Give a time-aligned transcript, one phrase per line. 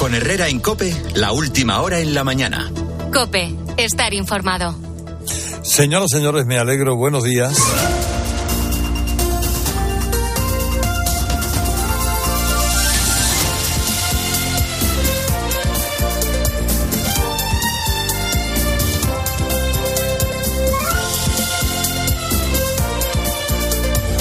[0.00, 2.72] Con Herrera en Cope, la última hora en la mañana.
[3.12, 4.74] Cope, estar informado.
[5.62, 6.96] Señoras, señores, me alegro.
[6.96, 7.54] Buenos días.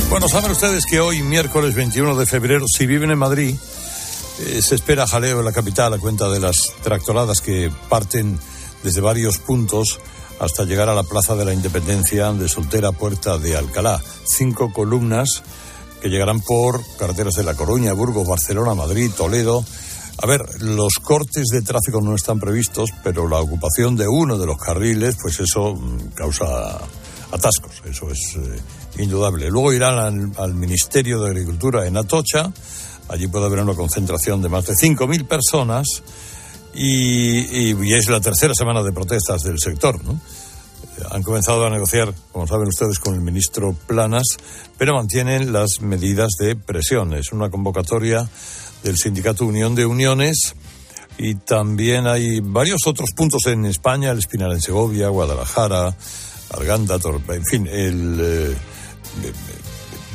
[0.09, 3.55] Bueno, saben ustedes que hoy, miércoles 21 de febrero, si viven en Madrid,
[4.39, 8.39] eh, se espera jaleo en la capital a cuenta de las tractoradas que parten
[8.83, 9.99] desde varios puntos
[10.39, 14.01] hasta llegar a la Plaza de la Independencia de Soltera Puerta de Alcalá.
[14.25, 15.43] Cinco columnas
[16.01, 19.65] que llegarán por carreteras de La Coruña, Burgos, Barcelona, Madrid, Toledo.
[20.21, 24.45] A ver, los cortes de tráfico no están previstos, pero la ocupación de uno de
[24.45, 26.79] los carriles, pues eso mm, causa
[27.31, 28.59] atascos, eso es eh,
[29.01, 29.49] indudable.
[29.49, 32.51] Luego irán al, Ministerio de Agricultura en Atocha,
[33.09, 36.03] allí puede haber una concentración de más de 5.000 personas
[36.73, 40.19] y, es la tercera semana de protestas del sector, ¿no?
[41.11, 44.37] Han comenzado a negociar, como saben ustedes, con el ministro Planas,
[44.77, 47.13] pero mantienen las medidas de presión.
[47.13, 48.29] Es una convocatoria
[48.83, 50.55] del Sindicato Unión de Uniones
[51.17, 55.95] y también hay varios otros puntos en España, el Espinal en Segovia, Guadalajara,
[56.51, 58.55] Arganda, Torpe, en fin, el, eh,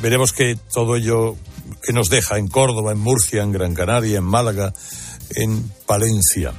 [0.01, 1.35] veremos que todo ello
[1.81, 4.73] que nos deja en Córdoba, en Murcia, en Gran Canaria, en Málaga,
[5.31, 6.53] en Palencia.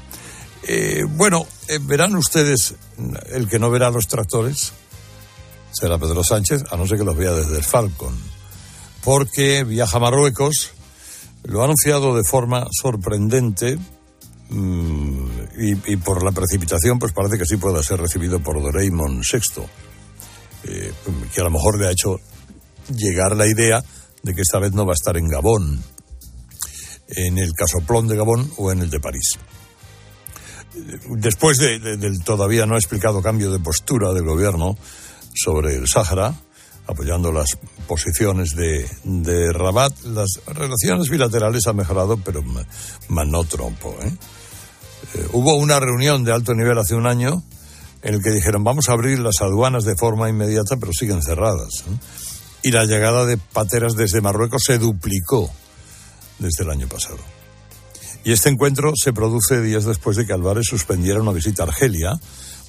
[0.63, 2.75] Eh, bueno, eh, verán ustedes,
[3.33, 4.73] el que no verá los tractores
[5.79, 8.17] será Pedro Sánchez, a no ser que los vea desde el Falcon,
[9.05, 10.71] porque viaja a Marruecos,
[11.45, 13.79] lo ha anunciado de forma sorprendente,
[14.49, 15.27] mm,
[15.59, 19.63] y, por la precipitación, pues parece que sí pueda ser recibido por Doraemon VI,
[20.65, 20.93] eh,
[21.35, 22.21] que a lo mejor le ha hecho
[22.89, 23.85] llegar la idea
[24.27, 25.83] de que esta vez no va a estar en Gabón,
[27.09, 29.39] en el casoplón de Gabón o en el de París.
[31.09, 34.77] Después del todavía no explicado cambio de postura del gobierno
[35.33, 36.35] sobre el Sáhara,
[36.89, 43.97] apoyando las posiciones de, de Rabat, las relaciones bilaterales han mejorado, pero más no trompo.
[44.03, 44.13] ¿eh?
[45.15, 47.45] Eh, hubo una reunión de alto nivel hace un año
[48.03, 51.85] en el que dijeron vamos a abrir las aduanas de forma inmediata, pero siguen cerradas.
[52.67, 55.49] Y la llegada de pateras desde Marruecos se duplicó
[56.41, 57.19] desde el año pasado.
[58.25, 62.11] Y este encuentro se produce días después de que Álvarez suspendiera una visita a Argelia,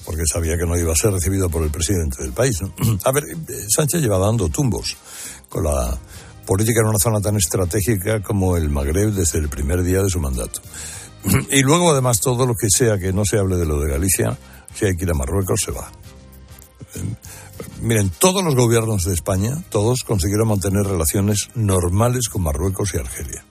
[0.04, 2.60] porque sabía que no iba a ser recibido por el presidente del país.
[3.04, 4.96] A ver, eh, Sánchez lleva dando tumbos
[5.48, 5.98] con la
[6.46, 10.20] política en una zona tan estratégica como el Magreb desde el primer día de su
[10.20, 10.62] mandato.
[11.50, 14.38] Y luego, además, todo lo que sea que no se hable de lo de Galicia,
[14.76, 15.90] si hay que ir a Marruecos, se va.
[17.80, 23.44] Miren, todos los gobiernos de España, todos consiguieron mantener relaciones normales con Marruecos y Argelia.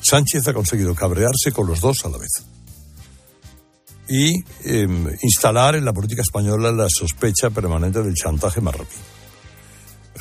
[0.00, 2.44] Sánchez ha conseguido cabrearse con los dos a la vez
[4.08, 8.96] y em, instalar en la política española la sospecha permanente del chantaje marroquí.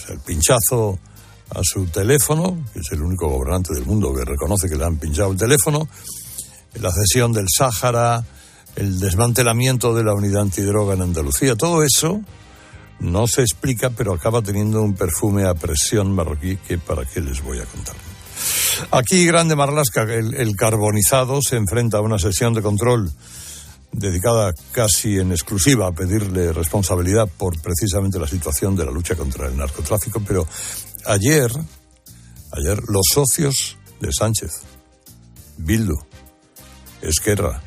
[0.07, 0.97] El pinchazo
[1.49, 4.97] a su teléfono, que es el único gobernante del mundo que reconoce que le han
[4.97, 5.89] pinchado el teléfono,
[6.75, 8.23] la cesión del Sáhara,
[8.77, 12.21] el desmantelamiento de la unidad antidroga en Andalucía, todo eso
[13.01, 17.41] no se explica, pero acaba teniendo un perfume a presión marroquí que para qué les
[17.41, 17.95] voy a contar.
[18.91, 23.11] Aquí, Grande Marlasca, el, carbonizado, se enfrenta a una sesión de control
[23.91, 29.47] dedicada casi en exclusiva a pedirle responsabilidad por precisamente la situación de la lucha contra
[29.47, 30.47] el narcotráfico, pero
[31.05, 31.51] ayer,
[32.51, 34.61] ayer los socios de Sánchez,
[35.57, 35.97] Bildu,
[37.01, 37.61] Esquerra,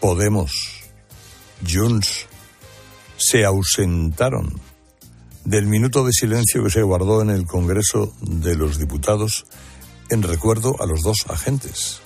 [0.00, 0.52] Podemos,
[1.66, 2.26] Junts,
[3.26, 4.60] se ausentaron
[5.44, 9.46] del minuto de silencio que se guardó en el Congreso de los Diputados
[10.10, 12.00] en recuerdo a los dos agentes.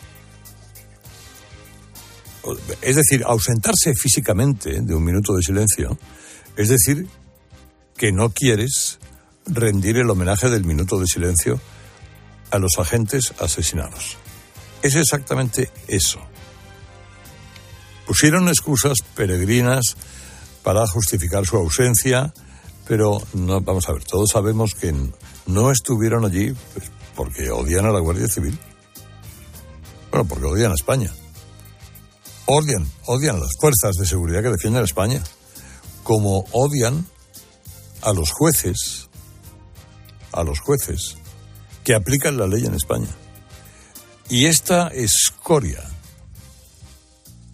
[2.81, 5.99] Es decir, ausentarse físicamente de un minuto de silencio,
[6.57, 7.07] es decir,
[7.99, 8.99] que no quieres
[9.47, 11.61] rendir el homenaje del minuto de silencio
[12.51, 14.17] a los agentes asesinados.
[14.83, 16.19] Es exactamente eso.
[18.07, 19.97] Pusieron excusas peregrinas
[20.63, 22.33] para justificar su ausencia,
[22.87, 24.95] pero no, vamos a ver, todos sabemos que
[25.47, 28.59] no estuvieron allí pues, porque odian a la Guardia Civil.
[30.11, 31.13] Bueno, porque odian a España.
[32.47, 35.23] Odian, odian las fuerzas de seguridad que defienden a España.
[36.03, 37.07] Como odian
[38.03, 39.09] a los jueces,
[40.33, 41.17] a los jueces
[41.85, 43.09] que aplican la ley en España.
[44.29, 45.83] Y esta escoria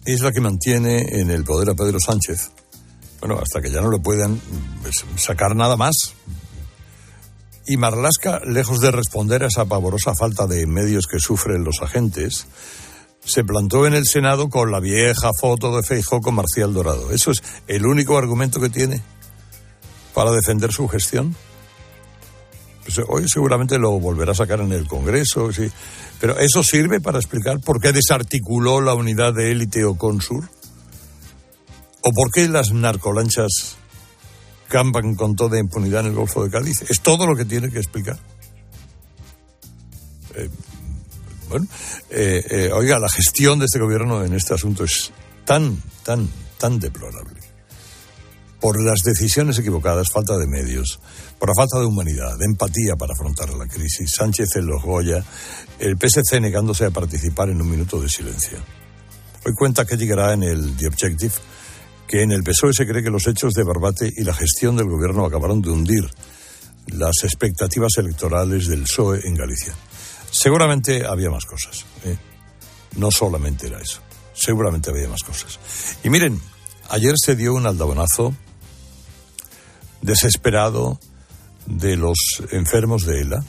[0.05, 2.51] es la que mantiene en el poder a Pedro Sánchez.
[3.27, 4.39] Bueno, hasta que ya no le puedan
[4.81, 6.13] pues, sacar nada más.
[7.67, 12.47] Y Marlasca, lejos de responder a esa pavorosa falta de medios que sufren los agentes,
[13.25, 17.11] se plantó en el Senado con la vieja foto de Feijóo con Marcial Dorado.
[17.11, 19.01] ¿Eso es el único argumento que tiene
[20.13, 21.35] para defender su gestión?
[22.85, 25.69] Pues hoy seguramente lo volverá a sacar en el Congreso, sí.
[26.21, 30.49] Pero ¿eso sirve para explicar por qué desarticuló la unidad de élite o Consur?
[32.01, 33.77] ¿O por qué las narcolanchas
[34.67, 36.83] campan con toda impunidad en el Golfo de Cádiz?
[36.89, 38.17] Es todo lo que tiene que explicar.
[40.35, 40.49] Eh,
[41.49, 41.67] bueno,
[42.09, 45.11] eh, eh, oiga, la gestión de este gobierno en este asunto es
[45.45, 47.39] tan, tan, tan deplorable.
[48.59, 50.99] Por las decisiones equivocadas, falta de medios,
[51.39, 55.23] por la falta de humanidad, de empatía para afrontar la crisis, Sánchez en los Goya,
[55.79, 58.57] el PSC negándose a participar en un minuto de silencio.
[59.45, 61.33] Hoy cuenta que llegará en el The Objective
[62.07, 64.87] que en el PSOE se cree que los hechos de Barbate y la gestión del
[64.87, 66.09] gobierno acabaron de hundir
[66.87, 69.73] las expectativas electorales del PSOE en Galicia.
[70.31, 71.85] Seguramente había más cosas.
[72.05, 72.17] ¿eh?
[72.95, 74.01] No solamente era eso.
[74.33, 75.59] Seguramente había más cosas.
[76.03, 76.39] Y miren,
[76.89, 78.33] ayer se dio un aldabonazo
[80.01, 80.99] desesperado
[81.65, 82.17] de los
[82.51, 83.43] enfermos de ELA,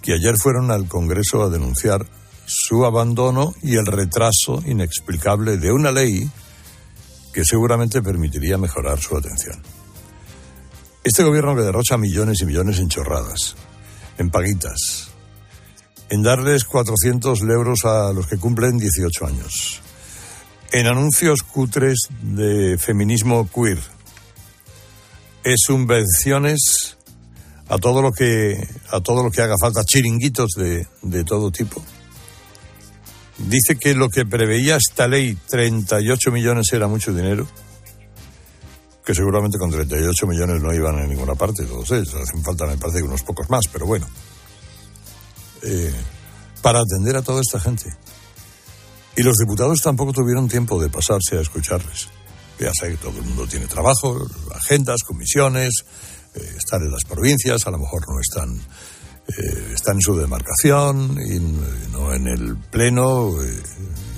[0.00, 2.06] que ayer fueron al Congreso a denunciar
[2.46, 6.28] su abandono y el retraso inexplicable de una ley
[7.32, 9.60] que seguramente permitiría mejorar su atención.
[11.04, 13.56] Este gobierno que derrocha millones y millones en chorradas,
[14.18, 15.08] en paguitas,
[16.10, 19.80] en darles 400 euros a los que cumplen 18 años,
[20.70, 23.78] en anuncios cutres de feminismo queer,
[25.44, 26.96] en subvenciones
[27.68, 31.82] a todo lo que a todo lo que haga falta, chiringuitos de, de todo tipo.
[33.48, 37.46] Dice que lo que preveía esta ley, 38 millones, era mucho dinero
[39.04, 42.14] que seguramente con 38 millones no iban a ninguna parte, todos ellos.
[42.14, 44.06] Hacen falta, me parece, unos pocos más, pero bueno.
[45.62, 45.92] Eh,
[46.60, 47.92] para atender a toda esta gente.
[49.16, 52.08] Y los diputados tampoco tuvieron tiempo de pasarse a escucharles.
[52.58, 54.24] Ya sé que todo el mundo tiene trabajo,
[54.54, 55.84] agendas, comisiones,
[56.34, 58.60] eh, están en las provincias, a lo mejor no están,
[59.28, 61.38] eh, están en su demarcación y
[61.90, 63.32] no en el pleno.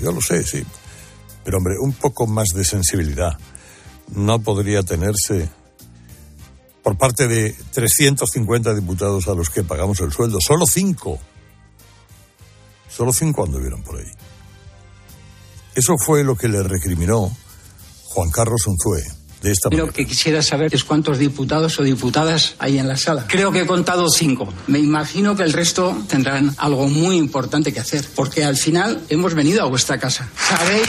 [0.01, 0.63] yo lo sé, sí.
[1.43, 3.37] Pero hombre, un poco más de sensibilidad
[4.13, 5.49] no podría tenerse
[6.83, 10.39] por parte de 350 diputados a los que pagamos el sueldo.
[10.41, 11.19] Solo cinco
[12.95, 14.09] Solo cinco anduvieron por ahí.
[15.75, 17.29] Eso fue lo que le recriminó
[18.05, 19.03] Juan Carlos Unzué.
[19.45, 23.27] De esta Lo que quisiera saber es cuántos diputados o diputadas hay en la sala.
[23.27, 24.51] Creo que he contado cinco.
[24.65, 29.35] Me imagino que el resto tendrán algo muy importante que hacer, porque al final hemos
[29.35, 30.27] venido a vuestra casa.
[30.35, 30.87] Sabéis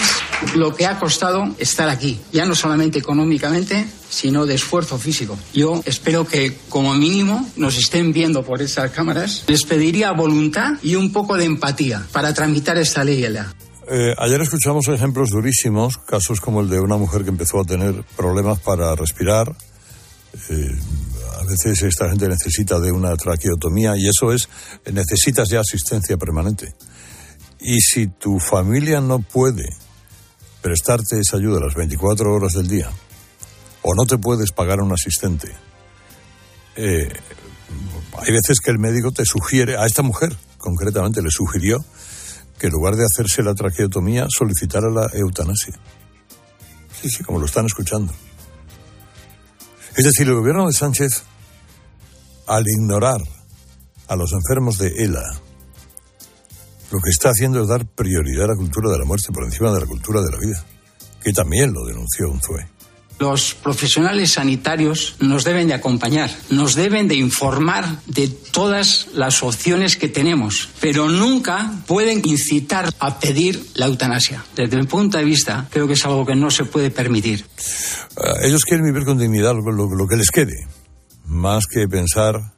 [0.55, 5.39] lo que ha costado estar aquí, ya no solamente económicamente, sino de esfuerzo físico.
[5.53, 9.45] Yo espero que como mínimo nos estén viendo por esas cámaras.
[9.49, 13.27] Les pediría voluntad y un poco de empatía para tramitar esta ley.
[13.89, 18.03] Eh, ayer escuchamos ejemplos durísimos, casos como el de una mujer que empezó a tener
[18.17, 19.55] problemas para respirar.
[20.51, 20.77] Eh,
[21.39, 24.49] a veces esta gente necesita de una traqueotomía y eso es,
[24.93, 26.75] necesitas ya asistencia permanente.
[27.61, 29.69] Y si tu familia no puede
[30.63, 32.91] prestarte esa ayuda las 24 horas del día,
[33.83, 35.49] o no te puedes pagar un asistente.
[36.75, 37.09] Eh,
[38.19, 41.85] hay veces que el médico te sugiere, a esta mujer concretamente le sugirió
[42.59, 45.75] que en lugar de hacerse la traqueotomía solicitara la eutanasia.
[47.01, 48.13] Sí, sí, como lo están escuchando.
[49.97, 51.23] Es decir, el gobierno de Sánchez,
[52.47, 53.21] al ignorar
[54.09, 55.23] a los enfermos de ELA,
[56.91, 59.73] lo que está haciendo es dar prioridad a la cultura de la muerte por encima
[59.73, 60.65] de la cultura de la vida,
[61.23, 62.76] que también lo denunció Unzué.
[63.19, 69.97] Los profesionales sanitarios nos deben de acompañar, nos deben de informar de todas las opciones
[69.97, 74.45] que tenemos, pero nunca pueden incitar a pedir la eutanasia.
[74.55, 77.41] Desde mi punto de vista, creo que es algo que no se puede permitir.
[77.41, 80.69] Eh, ellos quieren vivir con dignidad lo, que les quede,
[81.25, 82.53] más que pensar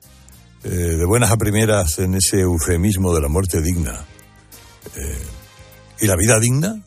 [0.65, 4.05] eh, de buenas a primeras en ese eufemismo de la muerte digna.
[4.97, 5.19] Eh,
[6.01, 6.83] ¿Y la vida digna?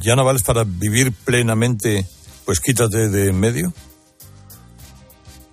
[0.00, 2.06] Ya no vales para vivir plenamente,
[2.44, 3.72] pues quítate de en medio.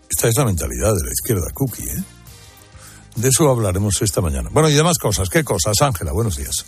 [0.09, 2.03] Esta es la mentalidad de la izquierda cookie, ¿eh?
[3.15, 4.49] De eso hablaremos esta mañana.
[4.51, 5.29] Bueno, y demás cosas.
[5.29, 6.11] ¿Qué cosas, Ángela?
[6.11, 6.65] Buenos días.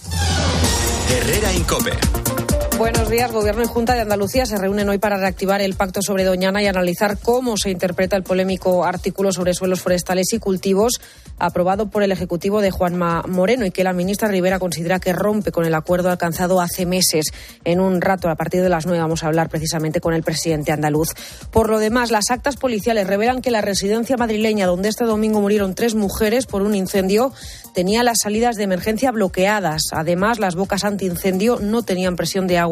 [1.09, 1.97] Herrera Incope.
[2.77, 3.31] Buenos días.
[3.31, 6.67] Gobierno y Junta de Andalucía se reúnen hoy para reactivar el pacto sobre Doñana y
[6.67, 10.99] analizar cómo se interpreta el polémico artículo sobre suelos forestales y cultivos
[11.39, 15.53] aprobado por el Ejecutivo de Juanma Moreno y que la ministra Rivera considera que rompe
[15.53, 17.27] con el acuerdo alcanzado hace meses.
[17.63, 20.73] En un rato, a partir de las nueve, vamos a hablar precisamente con el presidente
[20.73, 21.09] andaluz.
[21.51, 25.75] Por lo demás, las actas policiales revelan que la residencia madrileña, donde este domingo murieron
[25.75, 27.31] tres mujeres por un incendio,
[27.73, 29.83] tenía las salidas de emergencia bloqueadas.
[29.91, 32.64] Además, las bocas antiincendio no tenían presión de agua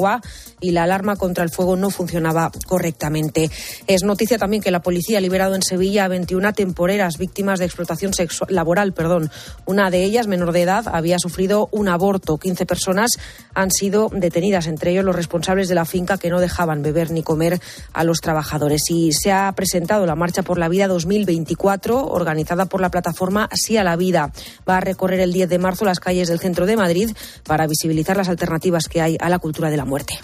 [0.60, 3.50] y la alarma contra el fuego no funcionaba correctamente.
[3.88, 7.66] Es noticia también que la policía ha liberado en Sevilla a 21 temporeras víctimas de
[7.66, 8.12] explotación
[8.50, 8.94] laboral.
[8.94, 9.32] Perdón.
[9.66, 12.38] Una de ellas, menor de edad, había sufrido un aborto.
[12.38, 13.12] 15 personas
[13.54, 17.24] han sido detenidas, entre ellos los responsables de la finca que no dejaban beber ni
[17.24, 17.60] comer
[17.94, 18.82] a los trabajadores.
[18.90, 23.78] Y se ha presentado la Marcha por la Vida 2024, organizada por la plataforma Sí
[23.78, 24.32] a la Vida.
[24.68, 27.12] Va a recorrer el 10 de marzo las calles del centro de Madrid
[27.46, 30.20] para visibilizar las alternativas que hay a la cultura de la muerte.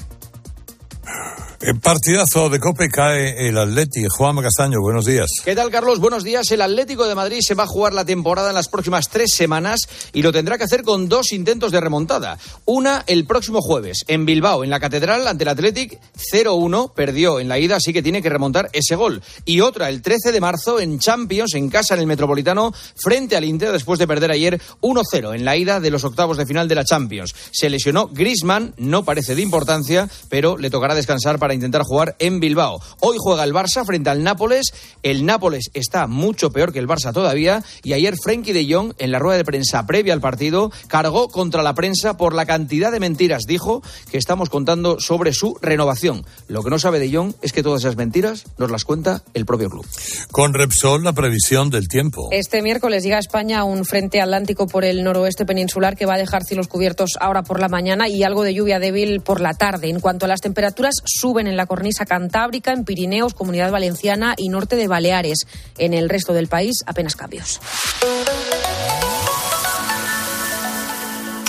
[1.62, 4.06] En partidazo de Cope cae el Atleti.
[4.08, 5.28] Juan Castaño, buenos días.
[5.44, 6.00] ¿Qué tal, Carlos?
[6.00, 6.50] Buenos días.
[6.52, 9.82] El Atlético de Madrid se va a jugar la temporada en las próximas tres semanas
[10.14, 12.38] y lo tendrá que hacer con dos intentos de remontada.
[12.64, 16.00] Una el próximo jueves en Bilbao, en la Catedral, ante el Athletic
[16.34, 16.94] 0-1.
[16.94, 19.22] Perdió en la ida, así que tiene que remontar ese gol.
[19.44, 23.44] Y otra el 13 de marzo en Champions, en casa en el Metropolitano, frente al
[23.44, 26.76] Inter, después de perder ayer 1-0 en la ida de los octavos de final de
[26.76, 27.36] la Champions.
[27.52, 32.40] Se lesionó Grisman, no parece de importancia, pero le tocará descansar para intentar jugar en
[32.40, 32.80] Bilbao.
[33.00, 34.74] Hoy juega el Barça frente al Nápoles.
[35.04, 37.64] El Nápoles está mucho peor que el Barça todavía.
[37.84, 41.64] Y ayer Frenkie de Jong, en la rueda de prensa previa al partido, cargó contra
[41.64, 43.44] la prensa por la cantidad de mentiras.
[43.46, 46.26] Dijo que estamos contando sobre su renovación.
[46.48, 49.46] Lo que no sabe de Jong es que todas esas mentiras nos las cuenta el
[49.46, 49.86] propio club.
[50.32, 52.30] Con Repsol, la previsión del tiempo.
[52.32, 56.18] Este miércoles llega a España un frente atlántico por el noroeste peninsular que va a
[56.18, 59.90] dejar cielos cubiertos ahora por la mañana y algo de lluvia débil por la tarde.
[59.90, 60.96] En cuanto a las temperaturas,
[61.40, 65.46] suben en la cornisa cantábrica, en Pirineos, Comunidad Valenciana y norte de Baleares.
[65.78, 67.62] En el resto del país, apenas cambios.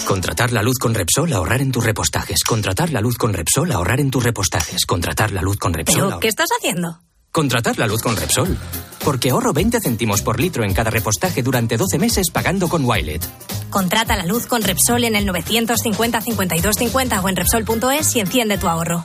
[0.07, 2.43] Contratar la luz con Repsol, ahorrar en tus repostajes.
[2.45, 4.85] Contratar la luz con Repsol, ahorrar en tus repostajes.
[4.87, 5.97] Contratar la luz con Repsol.
[5.97, 7.01] ¿Pero ahor- qué estás haciendo?
[7.33, 8.57] Contratar la luz con Repsol.
[9.05, 13.23] Porque ahorro 20 céntimos por litro en cada repostaje durante 12 meses pagando con Wilet.
[13.71, 18.59] Contrata la luz con Repsol en el 950 52 50 o en Repsol.es y enciende
[18.59, 19.05] tu ahorro.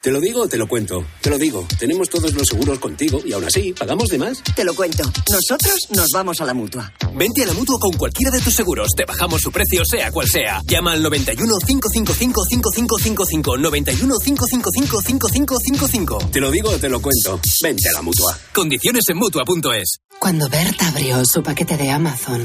[0.00, 1.04] Te lo digo o te lo cuento.
[1.20, 1.66] Te lo digo.
[1.76, 4.40] Tenemos todos los seguros contigo y aún así, ¿pagamos de más?
[4.54, 5.02] Te lo cuento.
[5.28, 6.92] Nosotros nos vamos a la mutua.
[7.14, 8.90] Vente a la mutua con cualquiera de tus seguros.
[8.96, 10.62] Te bajamos su precio, sea cual sea.
[10.66, 13.58] Llama al 91 555 5555.
[13.58, 16.18] 91 555 5555.
[16.30, 17.40] Te lo digo o te lo cuento.
[17.60, 18.38] Vente a la mutua.
[18.54, 19.98] Condiciones en mutua.es.
[20.20, 22.44] Cuando Berta abrió su paquete de Amazon,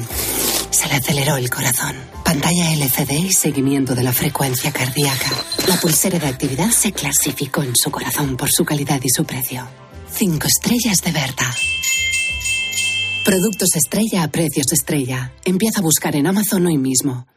[0.72, 1.95] se le aceleró el corazón.
[2.24, 5.29] Pantalla LCD y seguimiento de la frecuencia cardíaca.
[5.67, 9.67] La pulsera de actividad se clasificó en su corazón por su calidad y su precio.
[10.09, 11.53] Cinco estrellas de Berta.
[13.25, 15.33] Productos estrella a precios estrella.
[15.43, 17.27] Empieza a buscar en Amazon hoy mismo.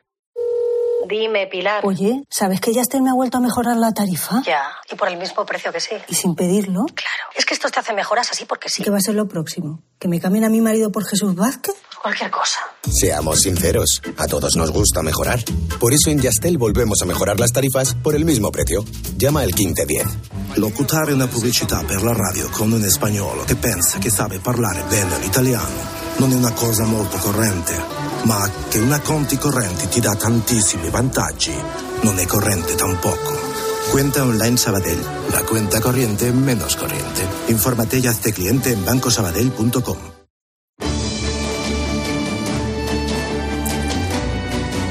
[1.08, 1.84] Dime, Pilar.
[1.84, 4.42] Oye, ¿sabes que Yastel me ha vuelto a mejorar la tarifa?
[4.44, 5.94] Ya, y por el mismo precio que sí.
[6.08, 6.84] ¿Y sin pedirlo?
[6.86, 7.30] Claro.
[7.34, 8.82] Es que esto te hace mejoras así porque sí.
[8.82, 9.82] ¿Qué va a ser lo próximo?
[9.98, 11.74] ¿Que me cambien a mi marido por Jesús Vázquez?
[12.02, 12.60] Cualquier cosa.
[12.88, 15.40] Seamos sinceros, a todos nos gusta mejorar.
[15.80, 18.84] Por eso en Yastel volvemos a mejorar las tarifas por el mismo precio.
[19.16, 20.56] Llama al 1510.
[20.56, 25.18] Locutare una pubblicità per la radio con un spagnolo che pensa che sabe parlare bene
[25.18, 27.74] l'italiano non è una cosa molto corrente,
[28.26, 31.54] ma che una conti correnti ti dà tantissimi vantaggi
[32.02, 33.38] non è corrente tampoco.
[33.90, 37.26] Cuenta online Sabadell, la cuenta corriente menos corriente.
[37.46, 40.15] Infórmate y hazte cliente en bancosabadell.com.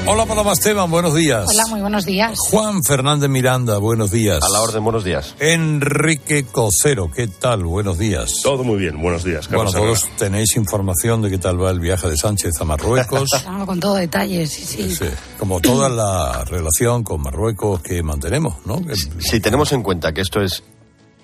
[0.08, 1.46] Hola, Paloma Esteban, buenos días.
[1.48, 2.38] Hola, muy buenos días.
[2.50, 4.40] Juan Fernández Miranda, buenos días.
[4.42, 5.34] A la orden, buenos días.
[5.40, 7.64] Enrique Cocero, ¿qué tal?
[7.64, 8.30] Buenos días.
[8.42, 9.48] Todo muy bien, buenos días.
[9.48, 10.16] Bueno, Carlos todos Herrera.
[10.18, 13.28] tenéis información de qué tal va el viaje de Sánchez a Marruecos.
[13.46, 14.94] Claro, con todo detalle, sí, sí.
[14.94, 15.06] Sí,
[15.38, 18.80] como toda la relación con Marruecos que mantenemos, ¿no?
[19.18, 20.62] Si tenemos en cuenta que esto es,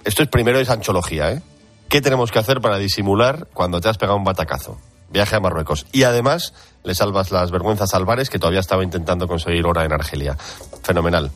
[0.04, 1.42] esto es primero es anchología, ¿eh?
[1.88, 4.78] ¿Qué tenemos que hacer para disimular cuando te has pegado un batacazo?
[5.12, 5.86] Viaje a Marruecos.
[5.92, 6.54] Y además
[6.84, 7.96] le salvas las vergüenzas a
[8.30, 10.36] que todavía estaba intentando conseguir hora en Argelia.
[10.82, 11.30] Fenomenal.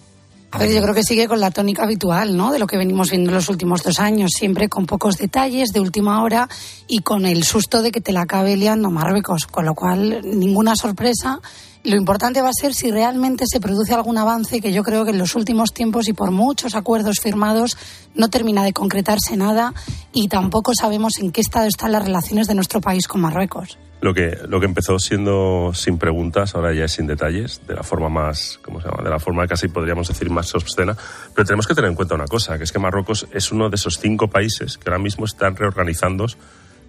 [0.57, 2.51] A ver, yo creo que sigue con la tónica habitual, ¿no?
[2.51, 5.81] De lo que venimos viendo en los últimos dos años, siempre con pocos detalles de
[5.81, 6.49] última hora
[6.89, 10.75] y con el susto de que te la acabe liando Marruecos, con lo cual ninguna
[10.75, 11.41] sorpresa.
[11.85, 15.11] Lo importante va a ser si realmente se produce algún avance, que yo creo que
[15.11, 17.77] en los últimos tiempos y por muchos acuerdos firmados
[18.15, 19.75] no termina de concretarse nada
[20.15, 23.77] y tampoco sabemos en qué estado están las relaciones de nuestro país con Marruecos.
[24.07, 27.83] Lo que, lo que empezó siendo sin preguntas, ahora ya es sin detalles, de la
[27.83, 29.03] forma más, ¿cómo se llama?
[29.03, 30.97] De la forma casi podríamos decir más obscena.
[31.35, 33.75] Pero tenemos que tener en cuenta una cosa, que es que Marruecos es uno de
[33.75, 36.27] esos cinco países que ahora mismo están reorganizando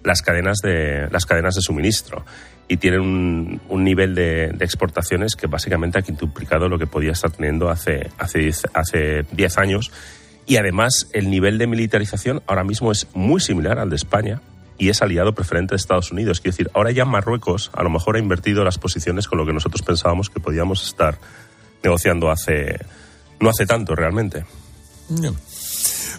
[0.04, 2.24] las cadenas de, las cadenas de suministro
[2.68, 7.68] y tienen un, nivel de, exportaciones que básicamente ha quintuplicado lo que podía estar teniendo
[7.68, 9.90] hace, hace diez años.
[10.46, 14.40] Y además el nivel de militarización ahora mismo es muy similar al de España,
[14.78, 16.40] y es aliado preferente de Estados Unidos.
[16.40, 19.52] Quiero decir, ahora ya Marruecos a lo mejor ha invertido las posiciones con lo que
[19.52, 21.18] nosotros pensábamos que podíamos estar
[21.82, 22.78] negociando hace
[23.40, 24.44] no hace tanto realmente.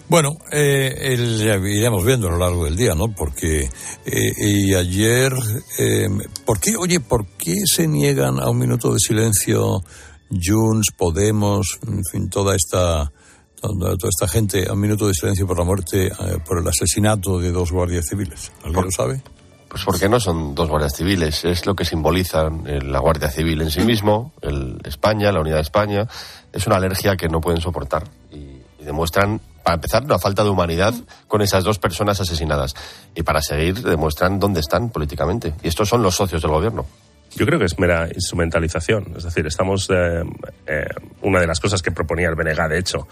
[0.08, 3.14] Bueno, eh, el, iremos viendo a lo largo del día, ¿no?
[3.14, 3.70] Porque
[4.04, 5.32] eh, y ayer,
[5.78, 6.08] eh,
[6.44, 9.82] ¿por qué, oye, por qué se niegan a un minuto de silencio
[10.30, 13.12] Junts, Podemos, en fin, toda esta
[13.60, 16.12] toda esta gente a un minuto de silencio por la muerte, eh,
[16.44, 18.52] por el asesinato de dos guardias civiles.
[18.64, 19.22] ¿Alguien lo sabe?
[19.68, 23.70] Pues porque no son dos guardias civiles, es lo que simbolizan la Guardia Civil en
[23.70, 26.08] sí mismo, el España, la unidad de España,
[26.52, 28.36] es una alergia que no pueden soportar y,
[28.80, 30.92] y demuestran, para empezar, una falta de humanidad
[31.28, 32.74] con esas dos personas asesinadas
[33.14, 35.54] y para seguir demuestran dónde están políticamente.
[35.62, 36.86] Y estos son los socios del gobierno.
[37.36, 39.14] Yo creo que es mera instrumentalización.
[39.16, 39.88] Es decir, estamos.
[39.90, 40.22] Eh,
[40.66, 40.84] eh,
[41.22, 43.06] una de las cosas que proponía el BNG, de hecho,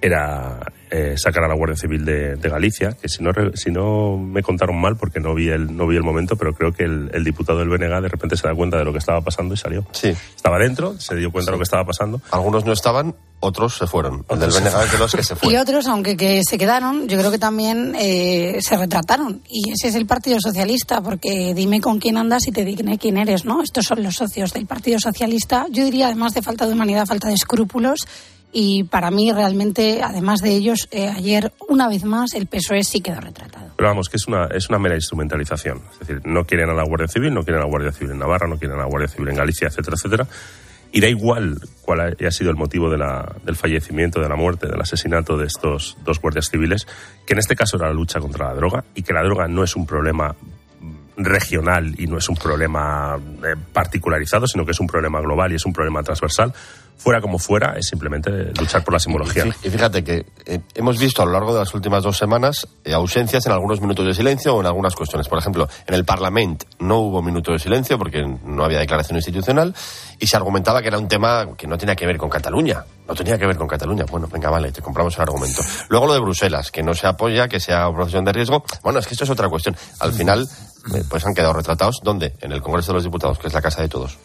[0.00, 4.16] era eh, sacar a la Guardia Civil de, de, Galicia, que si no, si no
[4.16, 7.10] me contaron mal, porque no vi el, no vi el momento, pero creo que el,
[7.12, 9.56] el, diputado del BNG de repente se da cuenta de lo que estaba pasando y
[9.56, 9.86] salió.
[9.92, 10.14] Sí.
[10.34, 11.50] Estaba dentro, se dio cuenta sí.
[11.50, 12.22] de lo que estaba pasando.
[12.30, 14.24] Algunos no estaban, otros se fueron.
[14.28, 15.52] El del BNG es de los que se fueron.
[15.58, 19.42] Y otros, aunque que se quedaron, yo creo que también eh, se retrataron.
[19.48, 23.18] Y ese es el Partido Socialista, porque dime con quién andas y te diré quién
[23.18, 23.62] eres, ¿no?
[23.62, 25.66] Estos son los socios del Partido Socialista.
[25.70, 28.06] Yo diría, además de falta de humanidad, falta de escrúpulos
[28.52, 33.00] y para mí realmente, además de ellos, eh, ayer una vez más el PSOE sí
[33.00, 33.72] quedó retratado.
[33.76, 35.82] Pero vamos, que es una, es una mera instrumentalización.
[35.92, 38.18] Es decir, no quieren a la Guardia Civil, no quieren a la Guardia Civil en
[38.18, 40.26] Navarra, no quieren a la Guardia Civil en Galicia, etcétera, etcétera.
[40.90, 42.96] Y da igual cuál haya sido el motivo de
[43.44, 46.86] del fallecimiento, de la muerte, del asesinato de estos dos guardias civiles,
[47.26, 49.62] que en este caso era la lucha contra la droga y que la droga no
[49.62, 50.34] es un problema
[51.18, 55.56] regional y no es un problema eh, particularizado, sino que es un problema global y
[55.56, 56.52] es un problema transversal.
[56.96, 59.44] Fuera como fuera, es simplemente luchar por la simbología.
[59.62, 62.92] Y fíjate que eh, hemos visto a lo largo de las últimas dos semanas eh,
[62.92, 65.28] ausencias en algunos minutos de silencio o en algunas cuestiones.
[65.28, 69.74] Por ejemplo, en el Parlamento no hubo minuto de silencio porque no había declaración institucional
[70.18, 72.84] y se argumentaba que era un tema que no tenía que ver con Cataluña.
[73.06, 74.04] No tenía que ver con Cataluña.
[74.10, 75.62] Bueno, venga, vale, te compramos el argumento.
[75.88, 78.64] Luego lo de Bruselas, que no se apoya, que sea profesión de riesgo.
[78.82, 79.74] Bueno, es que esto es otra cuestión.
[80.00, 80.46] Al final,
[81.08, 81.96] pues han quedado retratados.
[82.02, 82.34] ¿Dónde?
[82.40, 84.18] En el Congreso de los Diputados, que es la casa de todos.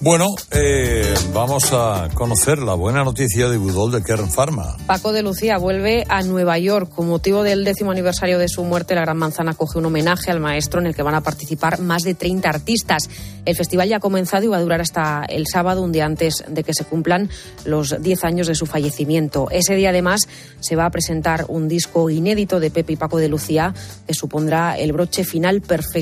[0.00, 4.76] Bueno, eh, vamos a conocer la buena noticia de Budol de Kern Pharma.
[4.86, 6.90] Paco de Lucía vuelve a Nueva York.
[6.94, 10.40] Con motivo del décimo aniversario de su muerte, la Gran Manzana coge un homenaje al
[10.40, 13.08] maestro en el que van a participar más de 30 artistas.
[13.44, 16.44] El festival ya ha comenzado y va a durar hasta el sábado, un día antes
[16.48, 17.30] de que se cumplan
[17.64, 19.48] los 10 años de su fallecimiento.
[19.50, 20.28] Ese día, además,
[20.60, 23.74] se va a presentar un disco inédito de Pepe y Paco de Lucía
[24.06, 26.01] que supondrá el broche final perfecto,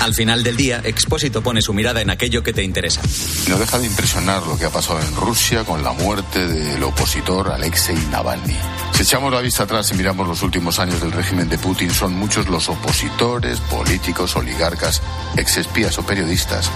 [0.00, 3.00] Al final del día, Expósito pone su mirada en aquello que te interesa.
[3.48, 7.50] No deja de impresionar lo que ha pasado en Rusia con la muerte del opositor
[7.50, 8.56] Alexei Navalny.
[8.92, 12.14] Si echamos la vista atrás y miramos los últimos años del régimen de Putin, son
[12.14, 15.00] muchos los opositores, políticos, oligarcas,
[15.36, 16.70] exespías o periodistas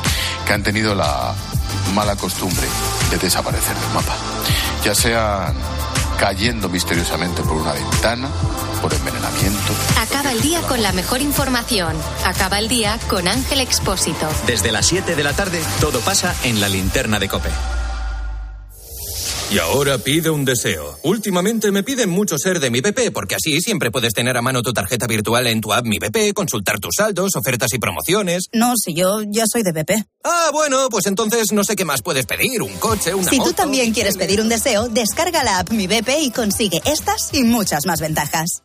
[0.46, 1.34] que han tenido la
[1.94, 2.66] mala costumbre
[3.10, 4.16] de desaparecer del mapa.
[4.84, 5.54] Ya sean
[6.18, 8.28] cayendo misteriosamente por una ventana,
[8.80, 9.72] por envenenamiento.
[10.00, 11.96] Acaba el día con la mejor información.
[12.24, 14.28] Acaba el día con Ángel Expósito.
[14.46, 17.48] Desde las 7 de la tarde, todo pasa en la linterna de Cope.
[19.50, 20.98] Y ahora pide un deseo.
[21.02, 24.60] Últimamente me piden mucho ser de mi BP, porque así siempre puedes tener a mano
[24.60, 28.48] tu tarjeta virtual en tu app Mi BP, consultar tus saldos, ofertas y promociones.
[28.52, 30.04] No, si yo ya soy de BP.
[30.22, 32.60] Ah, bueno, pues entonces no sé qué más puedes pedir.
[32.60, 33.48] Un coche, una Si moto.
[33.50, 37.42] tú también quieres pedir un deseo, descarga la app Mi BP y consigue estas y
[37.44, 38.64] muchas más ventajas.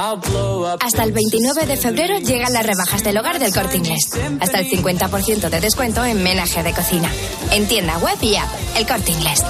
[0.00, 4.10] Hasta el 29 de febrero llegan las rebajas del hogar del corte inglés.
[4.40, 7.12] Hasta el 50% de descuento en menaje de cocina.
[7.50, 8.48] En tienda web y app.
[8.76, 9.42] El corte inglés.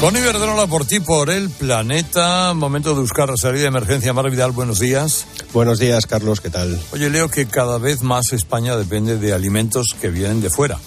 [0.00, 2.54] Con Iberdrola por ti, por el planeta.
[2.54, 4.12] Momento de buscar la salida de emergencia.
[4.12, 5.26] Mar Vidal, buenos días.
[5.52, 6.80] Buenos días, Carlos, ¿qué tal?
[6.92, 10.78] Oye, leo que cada vez más España depende de alimentos que vienen de fuera.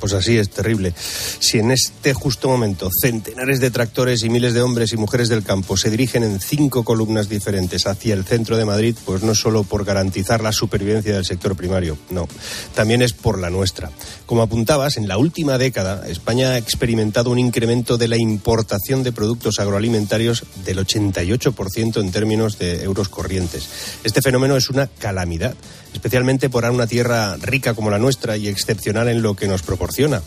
[0.00, 0.94] Pues así es terrible.
[0.96, 5.42] Si en este justo momento centenares de tractores y miles de hombres y mujeres del
[5.42, 9.64] campo se dirigen en cinco columnas diferentes hacia el centro de Madrid, pues no solo
[9.64, 12.28] por garantizar la supervivencia del sector primario, no,
[12.74, 13.90] también es por la nuestra.
[14.26, 19.12] Como apuntabas, en la última década España ha experimentado un incremento de la importación de
[19.12, 23.68] productos agroalimentarios del 88% en términos de euros corrientes.
[24.02, 25.54] Este fenómeno es una calamidad,
[25.92, 30.22] especialmente por una tierra rica como la nuestra y excepcional en lo que nos proporciona.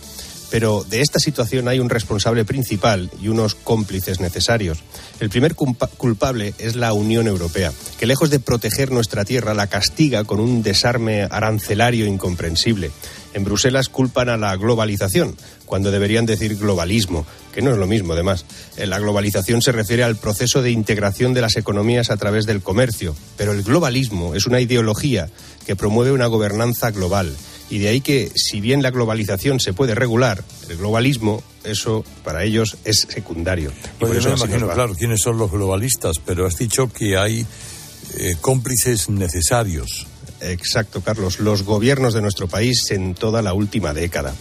[0.50, 4.80] Pero de esta situación hay un responsable principal y unos cómplices necesarios.
[5.20, 9.68] El primer culpa- culpable es la Unión Europea, que lejos de proteger nuestra tierra la
[9.68, 12.92] castiga con un desarme arancelario incomprensible.
[13.34, 18.14] En Bruselas culpan a la globalización, cuando deberían decir globalismo, que no es lo mismo
[18.14, 18.46] además.
[18.78, 23.16] La globalización se refiere al proceso de integración de las economías a través del comercio,
[23.36, 25.30] pero el globalismo es una ideología
[25.66, 27.36] que promueve una gobernanza global.
[27.70, 32.44] Y de ahí que, si bien la globalización se puede regular, el globalismo, eso para
[32.44, 33.72] ellos es secundario.
[34.00, 37.18] Por Pues yo eso me imagino, claro, quiénes son los globalistas, pero has dicho que
[37.18, 37.46] hay
[38.18, 40.08] eh, cómplices necesarios.
[40.42, 41.40] Exacto, Carlos.
[41.40, 44.34] Los gobiernos de nuestro país en toda la última década,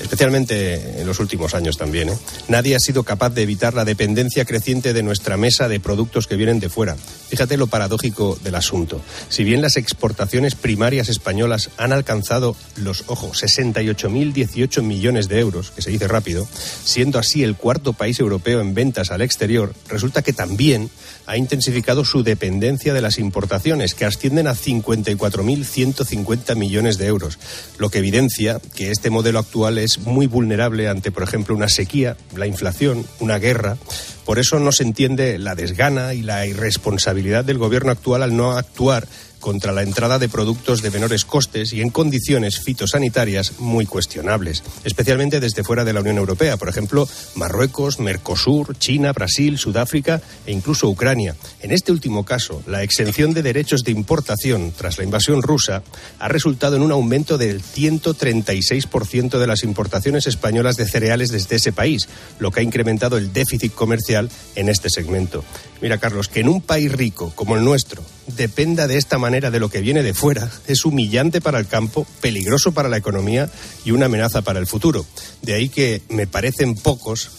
[0.00, 2.08] especialmente en los últimos años también.
[2.08, 2.18] ¿eh?
[2.48, 6.36] Nadie ha sido capaz de evitar la dependencia creciente de nuestra mesa de productos que
[6.36, 6.96] vienen de fuera.
[7.28, 9.00] Fíjate lo paradójico del asunto.
[9.28, 15.82] Si bien las exportaciones primarias españolas han alcanzado los, ojo, 68.018 millones de euros, que
[15.82, 16.46] se dice rápido,
[16.84, 20.90] siendo así el cuarto país europeo en ventas al exterior, resulta que también
[21.26, 27.38] ha intensificado su dependencia de las importaciones, que ascienden a 54.150 millones de euros,
[27.78, 32.16] lo que evidencia que este modelo actual es muy vulnerable ante, por ejemplo, una sequía,
[32.36, 33.76] la inflación, una guerra.
[34.24, 38.52] Por eso no se entiende la desgana y la irresponsabilidad del gobierno actual al no
[38.52, 39.06] actuar
[39.42, 45.40] contra la entrada de productos de menores costes y en condiciones fitosanitarias muy cuestionables, especialmente
[45.40, 50.88] desde fuera de la Unión Europea, por ejemplo, Marruecos, Mercosur, China, Brasil, Sudáfrica e incluso
[50.88, 51.34] Ucrania.
[51.60, 55.82] En este último caso, la exención de derechos de importación tras la invasión rusa
[56.20, 61.72] ha resultado en un aumento del 136% de las importaciones españolas de cereales desde ese
[61.72, 65.44] país, lo que ha incrementado el déficit comercial en este segmento.
[65.80, 68.04] Mira, Carlos, que en un país rico como el nuestro
[68.36, 72.06] dependa de esta manera de lo que viene de fuera es humillante para el campo,
[72.20, 73.50] peligroso para la economía
[73.84, 75.06] y una amenaza para el futuro.
[75.42, 77.30] De ahí que me parecen pocos,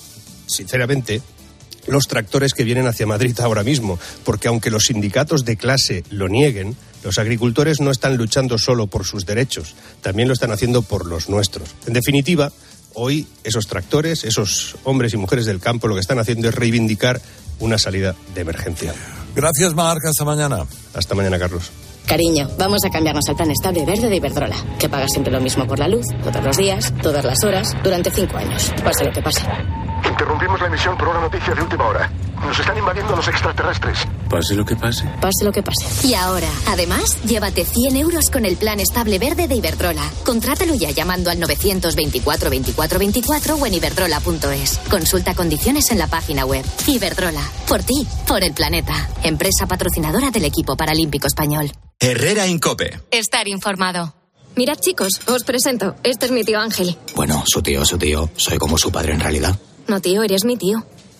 [0.47, 1.21] sinceramente,
[1.87, 6.29] los tractores que vienen hacia Madrid ahora mismo, porque aunque los sindicatos de clase lo
[6.29, 11.05] nieguen, los agricultores no están luchando solo por sus derechos, también lo están haciendo por
[11.05, 11.69] los nuestros.
[11.85, 12.51] En definitiva,
[12.93, 17.21] hoy esos tractores, esos hombres y mujeres del campo, lo que están haciendo es reivindicar
[17.59, 18.93] una salida de emergencia.
[19.35, 20.05] Gracias, Marc.
[20.05, 20.65] Hasta mañana.
[20.93, 21.71] Hasta mañana, Carlos.
[22.05, 25.65] Cariño, vamos a cambiarnos al plan estable verde de Iberdrola, que paga siempre lo mismo
[25.65, 29.21] por la luz, todos los días, todas las horas, durante cinco años, pase lo que
[29.21, 29.41] pase.
[30.09, 32.11] Interrumpimos la emisión por una noticia de última hora.
[32.45, 33.97] Nos están invadiendo los extraterrestres.
[34.29, 35.05] Pase lo que pase.
[35.21, 36.07] Pase lo que pase.
[36.07, 40.03] Y ahora, además, llévate 100 euros con el plan estable verde de Iberdrola.
[40.25, 44.79] Contrátalo ya llamando al 924 24 24 o en iberdrola.es.
[44.89, 46.65] Consulta condiciones en la página web.
[46.87, 49.09] Iberdrola, por ti, por el planeta.
[49.23, 51.71] Empresa patrocinadora del equipo paralímpico español.
[51.99, 52.99] Herrera Incope.
[53.11, 54.13] Estar informado.
[54.55, 55.95] Mirad, chicos, os presento.
[56.03, 56.97] Este es mi tío Ángel.
[57.15, 58.29] Bueno, su tío, su tío.
[58.35, 59.57] Soy como su padre en realidad.
[59.87, 60.85] No, tío, eres mi tío.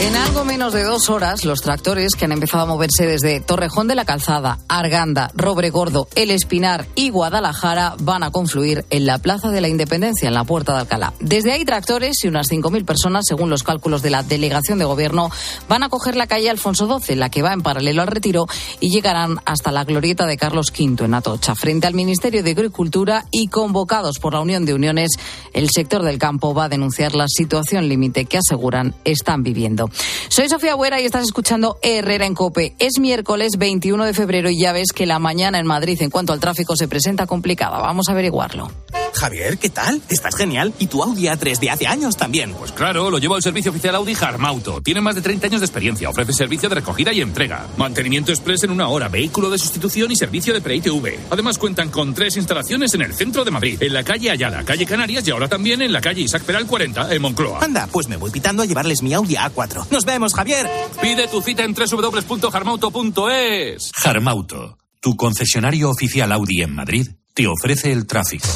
[0.00, 3.88] En algo menos de dos horas, los tractores que han empezado a moverse desde Torrejón
[3.88, 9.50] de la Calzada, Arganda, Robregordo, El Espinar y Guadalajara van a confluir en la Plaza
[9.50, 11.14] de la Independencia, en la Puerta de Alcalá.
[11.18, 15.30] Desde ahí, tractores y unas 5.000 personas, según los cálculos de la Delegación de Gobierno,
[15.68, 18.46] van a coger la calle Alfonso XII, la que va en paralelo al retiro,
[18.78, 23.24] y llegarán hasta la glorieta de Carlos V en Atocha, frente al Ministerio de Agricultura
[23.32, 25.10] y convocados por la Unión de Uniones,
[25.52, 29.87] el sector del campo va a denunciar la situación límite que aseguran están viviendo.
[30.28, 32.74] Soy Sofía Buera y estás escuchando Herrera en Cope.
[32.78, 36.32] Es miércoles 21 de febrero y ya ves que la mañana en Madrid en cuanto
[36.32, 37.78] al tráfico se presenta complicada.
[37.78, 38.70] Vamos a averiguarlo.
[39.14, 40.00] Javier, ¿qué tal?
[40.08, 40.72] Estás genial.
[40.78, 42.52] ¿Y tu Audi A3 de hace años también?
[42.52, 44.80] Pues claro, lo llevo al servicio oficial Audi Harmauto.
[44.80, 46.08] Tiene más de 30 años de experiencia.
[46.08, 47.66] Ofrece servicio de recogida y entrega.
[47.76, 51.18] Mantenimiento express en una hora, vehículo de sustitución y servicio de pre-ITV.
[51.30, 54.86] Además cuentan con tres instalaciones en el centro de Madrid, en la calle Ayala, calle
[54.86, 57.64] Canarias y ahora también en la calle Isaac Peral 40, en Moncloa.
[57.64, 59.77] Anda, pues me voy pitando a llevarles mi Audi A4.
[59.90, 60.68] Nos vemos, Javier.
[61.00, 63.92] Pide tu cita en www.harmauto.es.
[64.04, 68.48] Harmauto, tu concesionario oficial Audi en Madrid, te ofrece el tráfico.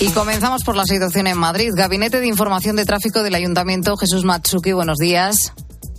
[0.00, 1.70] Y comenzamos por la situación en Madrid.
[1.74, 5.52] Gabinete de Información de Tráfico del Ayuntamiento, Jesús Matsuki, buenos días.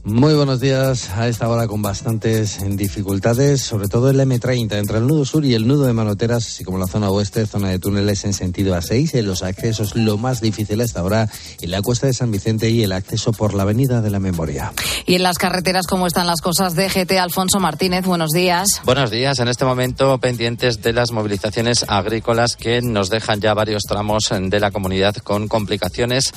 [0.10, 1.12] Muy buenos días.
[1.12, 5.54] A esta hora con bastantes dificultades, sobre todo el M30 entre el nudo sur y
[5.54, 9.14] el nudo de Manoteras, así como la zona oeste, zona de túneles en sentido A6.
[9.14, 11.30] En los accesos lo más difícil hasta ahora
[11.62, 14.74] en la cuesta de San Vicente y el acceso por la avenida de la Memoria.
[15.06, 16.76] Y en las carreteras, ¿cómo están las cosas?
[16.76, 18.82] DGT Alfonso Martínez, buenos días.
[18.86, 19.38] Buenos días.
[19.38, 24.60] En este momento pendientes de las movilizaciones agrícolas que nos dejan ya varios tramos de
[24.60, 26.34] la comunidad con complicaciones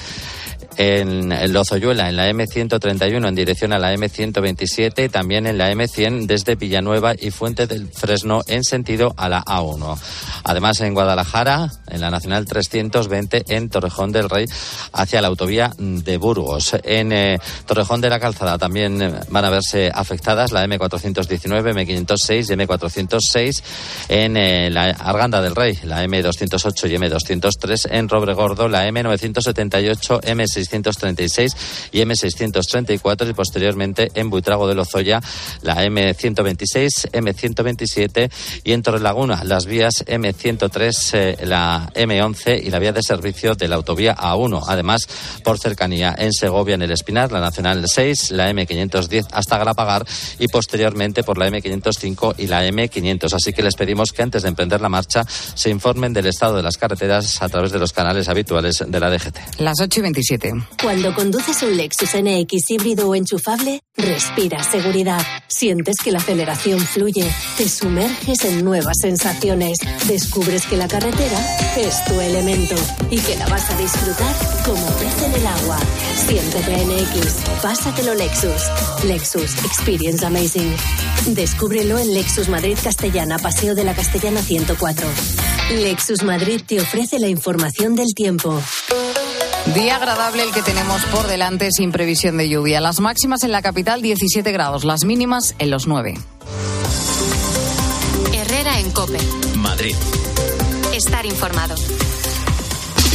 [0.77, 6.27] en, Lozoyuela, en la M131 en dirección a la M127 y también en la M100
[6.27, 9.99] desde Villanueva y Fuente del Fresno en sentido a la A1.
[10.45, 14.47] Además en Guadalajara, en la Nacional 320 en Torrejón del Rey
[14.93, 16.77] hacia la autovía de Burgos.
[16.85, 22.51] En eh, Torrejón de la Calzada también eh, van a verse afectadas la M419, M506
[22.51, 23.63] y M406
[24.09, 30.21] en eh, la Arganda del Rey, la M208 y M203 en Robregordo, la M978,
[30.57, 31.57] M636
[31.93, 35.21] y M634 y posteriormente en Buitrago de Lozoya
[35.63, 38.31] la M126, M127
[38.65, 43.69] y en Torrelaguna las vías M103, eh, la M11 y la vía de servicio de
[43.69, 44.65] la autovía A1.
[44.67, 45.07] Además,
[45.45, 50.05] por cercanía en Segovia en el Espinar, la Nacional 6, la M510 hasta Galapagar
[50.39, 53.35] y posteriormente por la M505 y la M500.
[53.35, 56.63] Así que les pedimos que antes de emprender la marcha se informen del estado de
[56.63, 59.59] las carreteras a través de los canales habituales de la DGT.
[59.59, 60.42] Las 8 y 27.
[60.83, 65.25] Cuando conduces un Lexus NX híbrido o enchufable, respira seguridad.
[65.47, 69.79] Sientes que la aceleración fluye, te sumerges en nuevas sensaciones,
[70.09, 71.39] descubres que la carretera
[71.77, 72.75] es tu elemento
[73.11, 75.79] y que la vas a disfrutar como pez en el agua.
[76.27, 78.63] Siéntete NX, pásatelo Lexus.
[79.05, 80.75] Lexus Experience Amazing.
[81.29, 85.07] Descúbrelo en Lexus Madrid Castellana, Paseo de la Castellana 104.
[85.71, 88.61] Lexus Madrid te ofrece la información del tiempo.
[89.67, 92.81] Día agradable el que tenemos por delante sin previsión de lluvia.
[92.81, 96.15] Las máximas en la capital 17 grados, las mínimas en los 9.
[98.35, 99.19] Herrera en Cope.
[99.57, 99.95] Madrid.
[100.93, 101.77] Estar informado.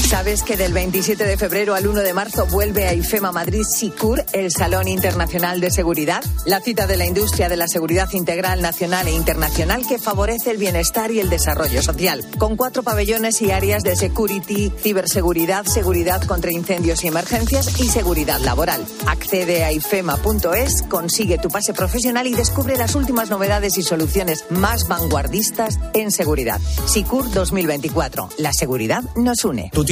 [0.07, 4.23] ¿Sabes que del 27 de febrero al 1 de marzo vuelve a IFEMA Madrid SICUR,
[4.31, 6.23] el Salón Internacional de Seguridad?
[6.45, 10.57] La cita de la industria de la seguridad integral nacional e internacional que favorece el
[10.57, 12.25] bienestar y el desarrollo social.
[12.37, 18.39] Con cuatro pabellones y áreas de security, ciberseguridad, seguridad contra incendios y emergencias y seguridad
[18.39, 18.85] laboral.
[19.07, 24.87] Accede a ifema.es, consigue tu pase profesional y descubre las últimas novedades y soluciones más
[24.87, 26.61] vanguardistas en seguridad.
[26.85, 28.29] SICUR 2024.
[28.37, 29.69] La seguridad nos une.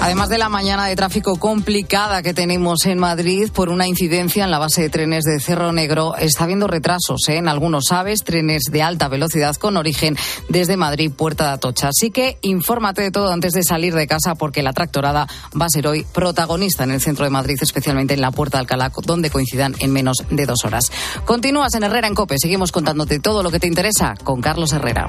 [0.00, 4.50] Además de la mañana de tráfico complicada que tenemos en Madrid por una incidencia en
[4.50, 7.36] la base de trenes de Cerro Negro, está habiendo retrasos ¿eh?
[7.36, 10.16] en algunos aves, trenes de alta velocidad con origen
[10.48, 11.88] desde Madrid, Puerta de Atocha.
[11.88, 15.26] Así que infórmate de todo antes de salir de casa porque la tractorada
[15.60, 18.60] va a ser hoy protagonista en el centro de Madrid, especialmente en la Puerta de
[18.60, 20.92] Alcalá, donde coincidan en menos de dos horas.
[21.24, 22.36] Continúas en Herrera en Cope.
[22.38, 25.08] Seguimos contándote todo lo que te interesa con Carlos Herrera.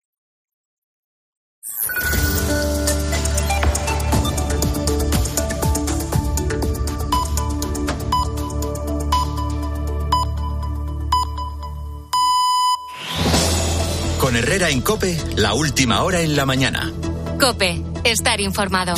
[14.21, 16.93] Con Herrera en Cope, la última hora en la mañana.
[17.39, 18.93] Cope, estar informado.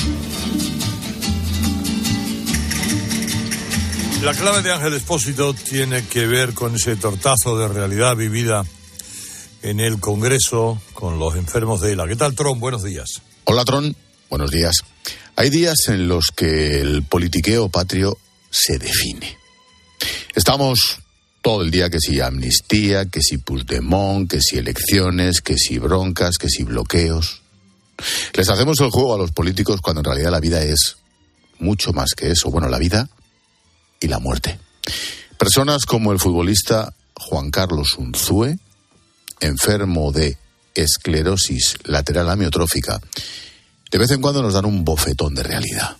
[4.22, 8.66] La clave de Ángel Espósito tiene que ver con ese tortazo de realidad vivida
[9.62, 12.06] en el Congreso con los enfermos de ELA.
[12.06, 12.60] ¿Qué tal, Tron?
[12.60, 13.22] Buenos días.
[13.46, 13.96] Hola, Tron.
[14.30, 14.76] Buenos días.
[15.38, 18.18] Hay días en los que el politiqueo patrio
[18.50, 19.38] se define.
[20.36, 21.00] Estamos
[21.44, 26.38] todo el día que si amnistía, que si Puigdemont, que si elecciones, que si broncas,
[26.38, 27.42] que si bloqueos.
[28.34, 30.96] Les hacemos el juego a los políticos cuando en realidad la vida es
[31.60, 32.50] mucho más que eso.
[32.50, 33.10] Bueno, la vida
[34.00, 34.58] y la muerte.
[35.38, 38.58] Personas como el futbolista Juan Carlos Unzúe,
[39.42, 40.38] enfermo de
[40.74, 43.02] esclerosis lateral amiotrófica,
[43.92, 45.98] de vez en cuando nos dan un bofetón de realidad.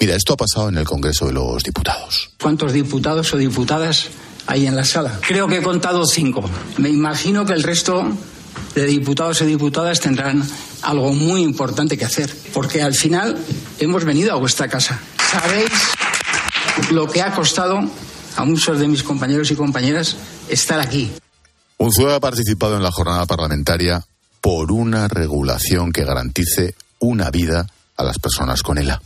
[0.00, 2.30] Mira, esto ha pasado en el Congreso de los Diputados.
[2.40, 4.08] ¿Cuántos diputados o diputadas
[4.50, 5.20] hay en la sala?
[5.26, 6.42] Creo que he contado cinco.
[6.76, 8.04] Me imagino que el resto
[8.74, 10.42] de diputados y diputadas tendrán
[10.82, 13.38] algo muy importante que hacer, porque al final
[13.78, 14.98] hemos venido a vuestra casa.
[15.30, 15.70] Sabéis
[16.90, 17.78] lo que ha costado
[18.36, 20.16] a muchos de mis compañeros y compañeras
[20.48, 21.12] estar aquí.
[21.78, 24.04] Unzue ha participado en la jornada parlamentaria
[24.40, 29.00] por una regulación que garantice una vida a las personas con ELA.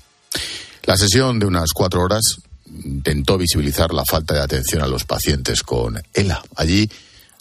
[0.85, 2.39] La sesión de unas cuatro horas
[2.85, 6.43] intentó visibilizar la falta de atención a los pacientes con ELA.
[6.57, 6.89] Allí,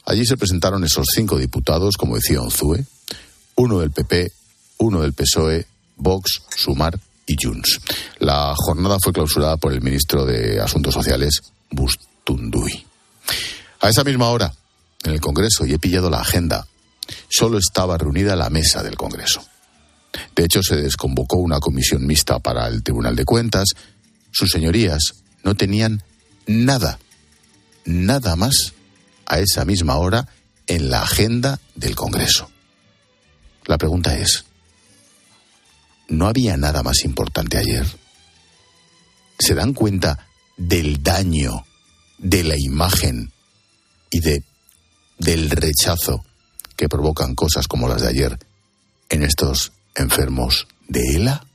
[0.05, 2.85] allí se presentaron esos cinco diputados, como decía Unzue,
[3.55, 4.31] uno del PP,
[4.77, 5.65] uno del PSOE,
[5.97, 7.79] Vox, Sumar y Junts.
[8.19, 11.41] La jornada fue clausurada por el ministro de Asuntos Sociales,
[11.71, 12.85] Bustunduy.
[13.81, 14.53] A esa misma hora,
[15.03, 16.67] en el Congreso, y he pillado la agenda,
[17.29, 19.43] solo estaba reunida la mesa del Congreso.
[20.35, 23.69] De hecho, se desconvocó una comisión mixta para el Tribunal de Cuentas.
[24.31, 26.03] Sus señorías no tenían
[26.47, 26.99] nada,
[27.85, 28.73] nada más
[29.25, 30.27] a esa misma hora
[30.67, 32.49] en la agenda del Congreso.
[33.65, 34.45] La pregunta es,
[36.09, 37.85] ¿no había nada más importante ayer?
[39.39, 40.27] ¿Se dan cuenta
[40.57, 41.65] del daño
[42.17, 43.31] de la imagen
[44.09, 44.43] y de
[45.17, 46.25] del rechazo
[46.75, 48.37] que provocan cosas como las de ayer
[49.09, 51.45] en estos enfermos de ELA?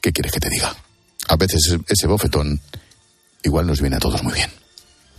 [0.00, 0.74] ¿Qué quieres que te diga?
[1.28, 2.60] A veces ese bofetón
[3.42, 4.50] igual nos viene a todos muy bien.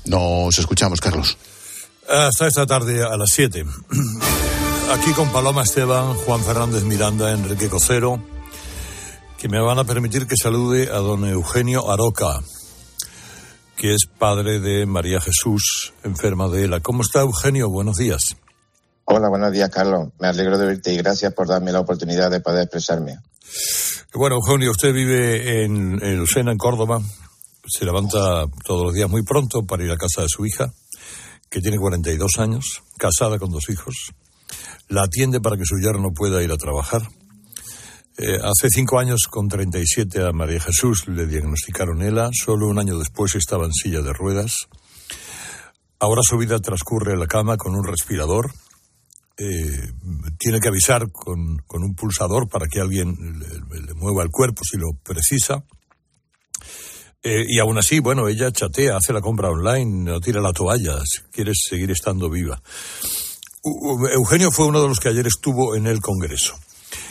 [0.06, 1.38] Nos escuchamos, Carlos.
[2.08, 3.65] Hasta esta tarde a las 7.
[4.93, 8.24] Aquí con Paloma Esteban, Juan Fernández Miranda, Enrique Cocero,
[9.38, 12.41] que me van a permitir que salude a don Eugenio Aroca,
[13.76, 16.80] que es padre de María Jesús, enferma de ELA.
[16.80, 17.70] ¿Cómo está Eugenio?
[17.70, 18.38] Buenos días.
[19.04, 20.10] Hola, buenos días, Carlos.
[20.20, 23.17] Me alegro de verte y gracias por darme la oportunidad de poder expresarme.
[24.17, 26.99] Bueno, Eugenio, usted vive en, en Lucena, en Córdoba.
[27.67, 30.73] Se levanta todos los días muy pronto para ir a casa de su hija,
[31.51, 33.93] que tiene 42 años, casada con dos hijos.
[34.88, 37.03] La atiende para que su yerno pueda ir a trabajar.
[38.17, 42.32] Eh, hace cinco años, con 37, a María Jesús le diagnosticaron ELA.
[42.34, 44.67] Solo un año después estaba en silla de ruedas.
[45.99, 48.51] Ahora su vida transcurre en la cama con un respirador.
[49.39, 49.91] Eh,
[50.39, 54.78] tiene que avisar con, con, un pulsador para que alguien le, mueva el cuerpo si
[54.78, 55.63] lo precisa.
[57.21, 60.97] Eh, y aún así, bueno, ella chatea, hace la compra online, no tira la toalla,
[61.06, 62.62] si quiere seguir estando viva.
[64.13, 66.56] Eugenio fue uno de los que ayer estuvo en el Congreso.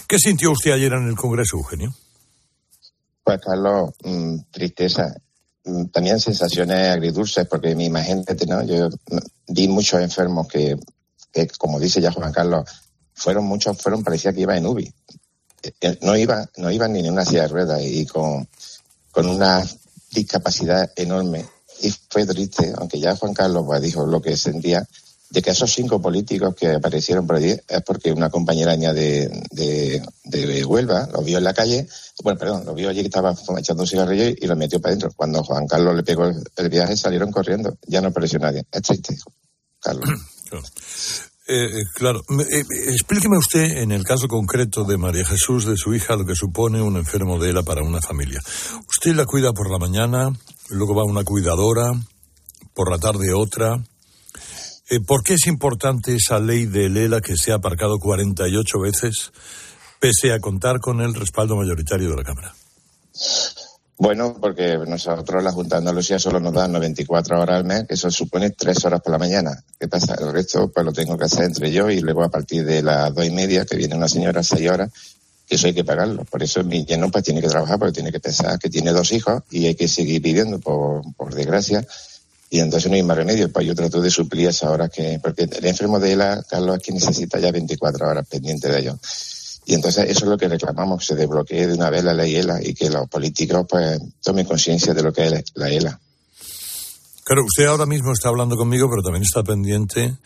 [0.08, 1.94] ¿Qué sintió usted ayer en el Congreso, Eugenio?
[3.22, 5.14] Pues, Carlos, mmm, tristeza.
[5.64, 8.64] Mm, también sensaciones agridulces, porque mi imagínate, ¿no?
[8.64, 8.88] Yo
[9.48, 10.76] vi muchos enfermos que
[11.36, 12.68] que como dice ya Juan Carlos,
[13.14, 14.92] fueron muchos, fueron, parecía que iba en UBI.
[15.62, 18.48] Eh, eh, no iba, no iba ni en una silla de ruedas y con,
[19.10, 19.62] con una
[20.12, 21.44] discapacidad enorme.
[21.82, 24.86] Y fue triste, aunque ya Juan Carlos pues, dijo lo que sentía,
[25.28, 30.02] de que esos cinco políticos que aparecieron por allí es porque una compañera de, de,
[30.24, 31.86] de Huelva lo vio en la calle,
[32.22, 35.12] bueno, perdón, lo vio allí que estaba echando un cigarrillo y lo metió para adentro.
[35.16, 38.64] Cuando Juan Carlos le pegó el, viaje salieron corriendo, ya no apareció nadie.
[38.70, 39.18] Es triste,
[39.80, 40.08] Carlos.
[41.48, 46.16] Eh, claro, eh, explíqueme usted en el caso concreto de María Jesús, de su hija,
[46.16, 48.40] lo que supone un enfermo de ELA para una familia.
[48.88, 50.32] Usted la cuida por la mañana,
[50.70, 51.92] luego va una cuidadora,
[52.74, 53.80] por la tarde otra.
[54.90, 59.32] Eh, ¿Por qué es importante esa ley de ELA que se ha aparcado 48 veces,
[60.00, 62.54] pese a contar con el respaldo mayoritario de la Cámara?
[63.98, 67.94] Bueno, porque nosotros la Junta de Andalucía solo nos dan 94 horas al mes, que
[67.94, 69.64] eso supone tres horas por la mañana.
[69.80, 70.14] ¿Qué pasa?
[70.20, 73.14] El resto pues lo tengo que hacer entre yo y luego a partir de las
[73.14, 74.90] dos y media, que viene una señora a seis horas,
[75.48, 76.24] que eso hay que pagarlo.
[76.24, 79.12] Por eso mi lleno pues tiene que trabajar, porque tiene que pensar que tiene dos
[79.12, 81.86] hijos y hay que seguir viviendo, por, por desgracia.
[82.50, 85.44] Y entonces no hay más remedio, pues yo trato de suplir esas horas que, porque
[85.44, 88.96] el enfermo de la Carlos, es que necesita ya 24 horas pendiente de ellos.
[89.68, 92.36] Y entonces eso es lo que reclamamos, que se desbloquee de una vez la ley
[92.36, 96.00] ELA y que los políticos pues tomen conciencia de lo que es la ELA.
[97.24, 100.16] Claro, usted ahora mismo está hablando conmigo, pero también está pendiente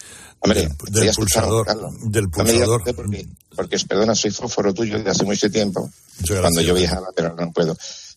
[0.44, 0.70] del,
[1.14, 1.66] pulsador.
[2.10, 2.84] del pulsador.
[2.84, 3.26] Porque,
[3.56, 5.90] porque, perdona, soy fósforo tuyo desde hace mucho tiempo,
[6.28, 7.74] cuando yo viajaba, pero no puedo.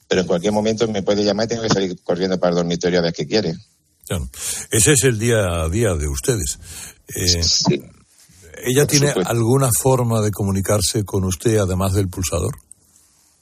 [0.10, 3.00] Pero en cualquier momento me puede llamar y tengo que salir corriendo para el dormitorio
[3.00, 3.56] a ver qué quiere.
[4.70, 6.60] Ese es el día a día de ustedes.
[7.08, 7.82] Eh, sí.
[8.64, 12.54] ¿Ella tiene alguna forma de comunicarse con usted además del pulsador?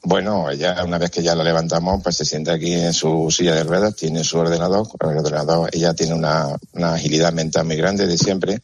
[0.04, 3.54] Bueno, ella una vez que ya la levantamos, pues se siente aquí en su silla
[3.54, 8.18] de ruedas, tiene su ordenador, el ordenador, ella tiene una, agilidad mental muy grande de
[8.18, 8.62] siempre,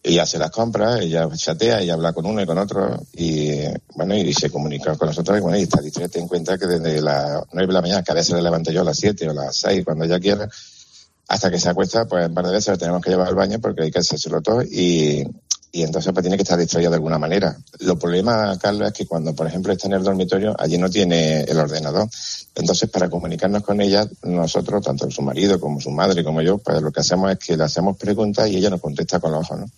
[0.00, 3.62] ella hace las compras, ella chatea, ella habla con uno y con otro, y
[3.96, 7.00] bueno, y se comunica con nosotros, y bueno, y está distreta en cuenta que desde
[7.00, 9.32] las nueve de la mañana, que a veces le levanto yo a las siete o
[9.32, 10.48] a las seis, cuando ella quiera,
[11.26, 13.58] hasta que se acuesta, pues un par de veces la tenemos que llevar al baño
[13.58, 15.26] porque hay que hacérselo todo, y,
[15.76, 17.54] y entonces pues tiene que estar distraído de alguna manera.
[17.80, 21.42] Lo problema, Carlos, es que cuando, por ejemplo, está en el dormitorio, allí no tiene
[21.42, 22.08] el ordenador.
[22.54, 26.80] Entonces, para comunicarnos con ella, nosotros, tanto su marido como su madre como yo, pues
[26.80, 29.58] lo que hacemos es que le hacemos preguntas y ella nos contesta con los ojos,
[29.60, 29.70] ¿no?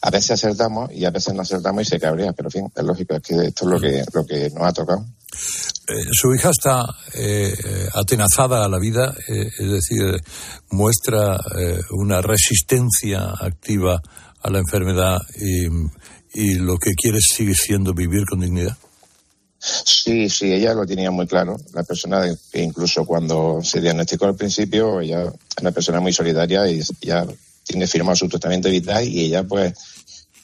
[0.00, 2.84] A veces acertamos y a veces no acertamos y se cabrea, pero en fin, es
[2.84, 5.06] lógico, es que esto es lo que, lo que nos ha tocado.
[5.86, 6.84] Eh, su hija está
[7.14, 7.54] eh,
[7.94, 10.20] atenazada a la vida, eh, es decir,
[10.70, 11.38] muestra
[11.92, 14.02] una resistencia activa
[14.44, 15.18] a la enfermedad
[16.34, 18.76] y, lo que quiere sigue siendo vivir con dignidad?
[19.58, 21.56] Sí, sí, ella lo tenía muy claro.
[21.72, 26.82] La persona incluso cuando se diagnosticó al principio, ella es una persona muy solidaria y
[27.00, 27.24] ya
[27.62, 29.72] tiene firmado su tratamiento vital y ella pues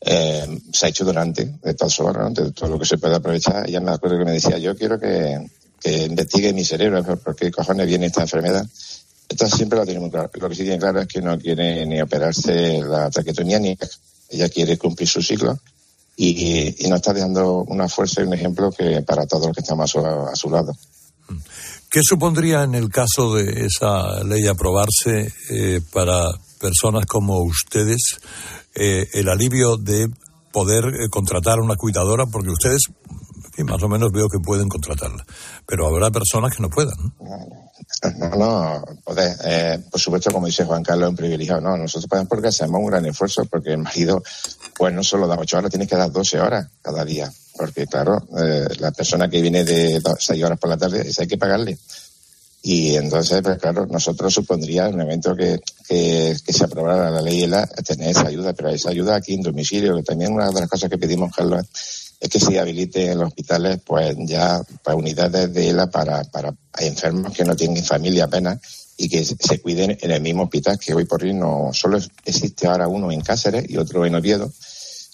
[0.01, 3.69] eh, se ha hecho durante de su de todo lo que se puede aprovechar.
[3.69, 5.45] Ella me acuerdo que me decía, yo quiero que,
[5.81, 8.65] que investigue mi cerebro, porque cojones viene esta enfermedad.
[9.31, 10.29] Entonces siempre lo tiene muy claro.
[10.35, 13.79] Lo que sí tiene claro es que no quiere ni operarse la traquetomía ni
[14.29, 15.59] ella quiere cumplir su ciclo
[16.17, 19.63] y, y nos está dando una fuerza y un ejemplo que para todos los que
[19.63, 20.73] estamos a su, lado.
[21.91, 26.29] ¿Qué supondría en el caso de esa ley aprobarse eh, para
[26.61, 28.19] personas como ustedes
[28.75, 30.09] eh, el alivio de
[30.53, 32.27] poder eh, contratar una cuidadora?
[32.27, 32.83] Porque ustedes,
[33.65, 35.25] más o menos veo que pueden contratarla,
[35.67, 36.97] pero habrá personas que no puedan.
[36.99, 37.70] ¿no?
[38.19, 41.61] No, no, poder, eh, por supuesto, como dice Juan Carlos, un privilegiado.
[41.61, 44.23] No, nosotros podemos porque hacemos un gran esfuerzo, porque el marido,
[44.77, 47.31] pues no solo da ocho horas, tiene que dar doce horas cada día.
[47.57, 51.29] Porque, claro, eh, la persona que viene de seis horas por la tarde, esa hay
[51.29, 51.79] que pagarle.
[52.63, 57.67] Y entonces, pues claro, nosotros supondría un evento que, que, se aprobara la ley ELA
[57.67, 60.91] tener esa ayuda, pero esa ayuda aquí en domicilio, que también una de las cosas
[60.91, 61.65] que pedimos, Carlos,
[62.21, 66.55] es que se habilite en los hospitales pues ya para unidades de ELA para, para
[66.79, 68.61] enfermos que no tienen familia apenas
[68.99, 72.67] y que se cuiden en el mismo hospital que hoy por hoy no solo existe
[72.67, 74.53] ahora uno en Cáceres y otro en Oviedo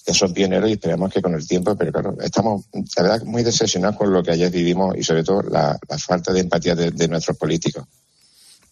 [0.07, 3.43] que son pioneros y esperamos que con el tiempo, pero claro, estamos la verdad muy
[3.43, 7.37] decepcionados con lo que ayer vivimos y sobre todo la, falta de empatía de, nuestros
[7.37, 7.85] políticos.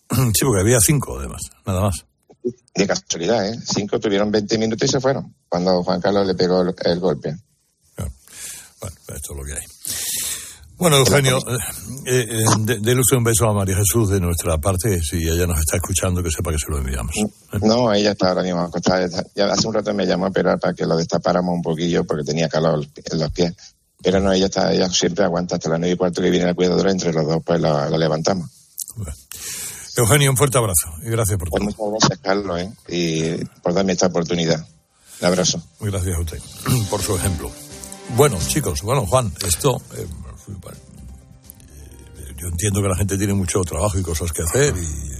[0.15, 2.07] Sí, porque había cinco además, nada más.
[2.75, 3.59] De casualidad, ¿eh?
[3.65, 7.37] Cinco tuvieron 20 minutos y se fueron cuando Juan Carlos le pegó el golpe.
[8.85, 9.67] Bueno, esto es lo que hay.
[10.77, 11.39] Bueno, Eugenio,
[12.07, 12.45] eh, eh,
[12.81, 16.23] déle usted un beso a María Jesús de nuestra parte, si ella nos está escuchando,
[16.23, 17.15] que sepa que se lo enviamos.
[17.63, 19.09] No, ella está ahora mismo acostada.
[19.35, 22.25] Ya hace un rato me llamó a esperar para que lo destapáramos un poquillo porque
[22.25, 23.55] tenía calor en los pies.
[24.03, 26.55] Pero no, ella está, ella siempre aguanta hasta las nueve y cuarto que viene la
[26.55, 28.51] cuidadora, entre los dos pues la, levantamos.
[29.97, 31.91] Eugenio, un fuerte abrazo y gracias por pues todo.
[31.91, 32.73] muchas gracias, Carlos, ¿eh?
[32.89, 34.67] y por darme esta oportunidad.
[35.21, 35.63] Un abrazo.
[35.81, 36.39] Gracias a usted
[36.91, 37.51] por su ejemplo.
[38.11, 39.81] Bueno, chicos, bueno, Juan, esto.
[39.97, 40.07] Eh,
[42.37, 45.15] yo entiendo que la gente tiene mucho trabajo y cosas que hacer y,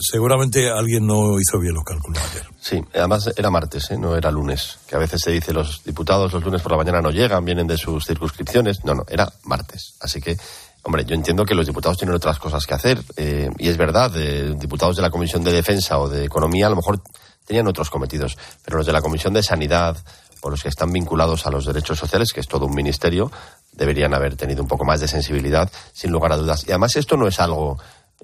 [0.00, 2.46] seguramente alguien no hizo bien los cálculos ayer.
[2.60, 3.98] Sí, además era martes, ¿eh?
[3.98, 7.02] no era lunes, que a veces se dice los diputados los lunes por la mañana
[7.02, 8.84] no llegan, vienen de sus circunscripciones.
[8.84, 9.94] No, no, era martes.
[10.00, 10.36] Así que,
[10.84, 14.12] hombre, yo entiendo que los diputados tienen otras cosas que hacer eh, y es verdad,
[14.16, 17.02] eh, diputados de la Comisión de Defensa o de Economía a lo mejor
[17.44, 19.96] tenían otros cometidos, pero los de la Comisión de Sanidad
[20.42, 23.30] o los que están vinculados a los derechos sociales, que es todo un ministerio,
[23.72, 26.64] deberían haber tenido un poco más de sensibilidad, sin lugar a dudas.
[26.66, 27.78] Y además esto no es algo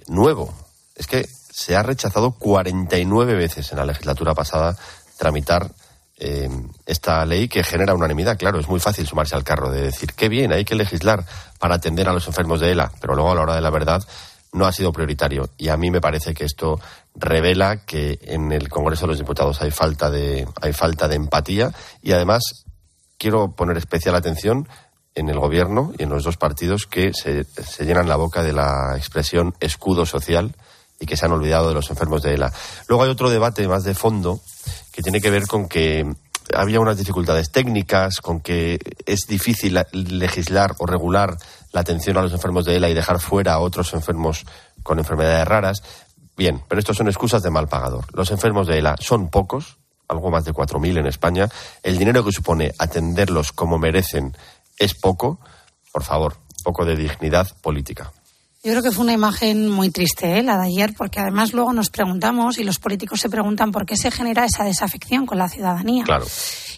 [0.08, 0.52] nuevo.
[0.94, 4.76] Es que se ha rechazado 49 veces en la legislatura pasada
[5.16, 5.70] tramitar
[6.18, 6.48] eh,
[6.86, 8.38] esta ley que genera unanimidad.
[8.38, 11.24] Claro, es muy fácil sumarse al carro de decir, qué bien, hay que legislar
[11.58, 14.02] para atender a los enfermos de ELA, pero luego a la hora de la verdad
[14.56, 15.50] no ha sido prioritario.
[15.58, 16.80] Y a mí me parece que esto
[17.14, 21.72] revela que en el Congreso de los Diputados hay falta de, hay falta de empatía
[22.02, 22.64] y además
[23.18, 24.68] quiero poner especial atención
[25.14, 28.52] en el gobierno y en los dos partidos que se, se, llenan la boca de
[28.52, 30.54] la expresión escudo social
[30.98, 32.52] y que se han olvidado de los enfermos de ELA.
[32.88, 34.40] Luego hay otro debate más de fondo
[34.92, 36.06] que tiene que ver con que
[36.54, 41.36] había unas dificultades técnicas, con que es difícil legislar o regular
[41.72, 44.44] la atención a los enfermos de ELA y dejar fuera a otros enfermos
[44.82, 45.82] con enfermedades raras.
[46.36, 48.04] Bien, pero estos son excusas de mal pagador.
[48.14, 49.78] Los enfermos de ELA son pocos,
[50.08, 51.48] algo más de 4.000 en España.
[51.82, 54.36] El dinero que supone atenderlos como merecen
[54.78, 55.40] es poco,
[55.92, 58.12] por favor, poco de dignidad política.
[58.66, 60.42] Yo creo que fue una imagen muy triste, ¿eh?
[60.42, 63.96] la de ayer, porque además luego nos preguntamos y los políticos se preguntan por qué
[63.96, 66.02] se genera esa desafección con la ciudadanía.
[66.02, 66.26] Claro.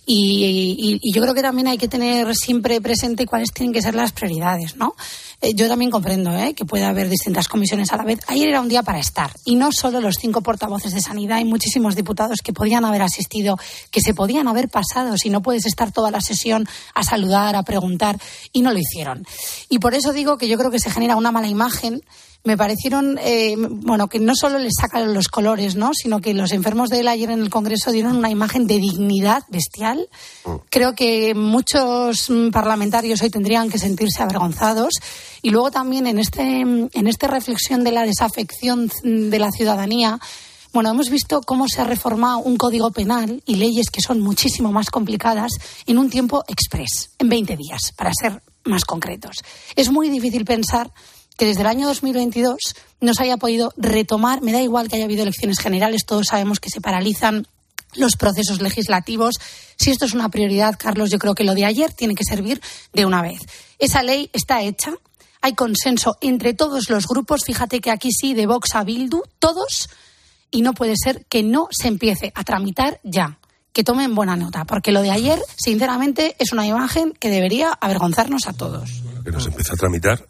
[0.05, 3.95] Y, y, yo creo que también hay que tener siempre presente cuáles tienen que ser
[3.95, 4.97] las prioridades, ¿no?
[5.41, 6.55] Eh, yo también comprendo ¿eh?
[6.55, 8.19] que puede haber distintas comisiones a la vez.
[8.27, 9.31] Ayer era un día para estar.
[9.45, 13.57] Y no solo los cinco portavoces de sanidad, hay muchísimos diputados que podían haber asistido,
[13.91, 17.63] que se podían haber pasado si no puedes estar toda la sesión a saludar, a
[17.63, 18.19] preguntar,
[18.53, 19.25] y no lo hicieron.
[19.69, 22.03] Y por eso digo que yo creo que se genera una mala imagen
[22.45, 25.91] me parecieron, eh, bueno, que no solo les sacan los colores, ¿no?
[25.93, 29.43] Sino que los enfermos de él ayer en el Congreso dieron una imagen de dignidad
[29.49, 30.09] bestial.
[30.45, 30.51] Mm.
[30.71, 34.95] Creo que muchos mm, parlamentarios hoy tendrían que sentirse avergonzados.
[35.43, 40.19] Y luego también en este, en esta reflexión de la desafección de la ciudadanía,
[40.73, 44.71] bueno, hemos visto cómo se ha reformado un código penal y leyes que son muchísimo
[44.71, 45.53] más complicadas
[45.87, 49.39] en un tiempo express, en 20 días, para ser más concretos.
[49.77, 50.93] Es muy difícil pensar
[51.39, 55.05] que desde el año 2022 no se haya podido retomar, me da igual que haya
[55.05, 57.47] habido elecciones generales, todos sabemos que se paralizan
[57.95, 59.37] los procesos legislativos.
[59.77, 62.61] Si esto es una prioridad, Carlos, yo creo que lo de ayer tiene que servir
[62.93, 63.41] de una vez.
[63.79, 64.93] Esa ley está hecha,
[65.41, 69.89] hay consenso entre todos los grupos, fíjate que aquí sí, de Vox a Bildu, todos,
[70.51, 73.39] y no puede ser que no se empiece a tramitar ya.
[73.73, 78.49] Que tomen buena nota, porque lo de ayer, sinceramente, es una imagen que debería avergonzarnos
[78.49, 78.91] a todos.
[79.23, 80.27] Que no se empiece a tramitar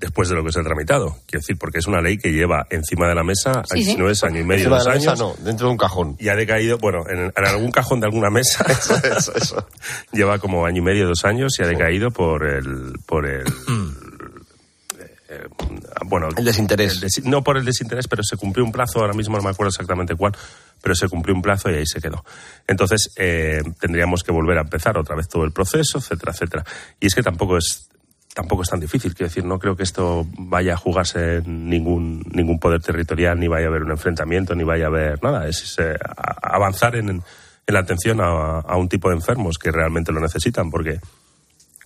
[0.00, 1.18] después de lo que se ha tramitado.
[1.26, 4.24] Quiero decir, porque es una ley que lleva encima de la mesa, si no es
[4.24, 5.18] año y medio, dos años.
[5.18, 6.16] no, dentro de un cajón.
[6.18, 8.64] Y ha decaído, bueno, en, algún cajón de alguna mesa.
[9.16, 9.66] eso, eso,
[10.12, 12.94] lleva como año y medio, dos años y ha decaído por el.
[13.06, 13.44] Por el
[15.28, 15.46] eh,
[16.06, 17.22] bueno, el desinterés.
[17.24, 20.14] no por el desinterés, pero se cumplió un plazo, ahora mismo no me acuerdo exactamente
[20.14, 20.32] cuál,
[20.80, 22.24] pero se cumplió un plazo y ahí se quedó.
[22.66, 26.64] Entonces, eh, tendríamos que volver a empezar otra vez todo el proceso, etcétera, etcétera.
[26.98, 27.90] Y es que tampoco es
[28.34, 29.14] tampoco es tan difícil.
[29.14, 33.66] Quiero decir, no creo que esto vaya a jugarse ningún, ningún poder territorial, ni vaya
[33.66, 35.48] a haber un enfrentamiento, ni vaya a haber nada.
[35.48, 35.96] Es, eh,
[36.42, 37.22] avanzar en,
[37.66, 40.98] la atención a, un tipo de enfermos que realmente lo necesitan, porque,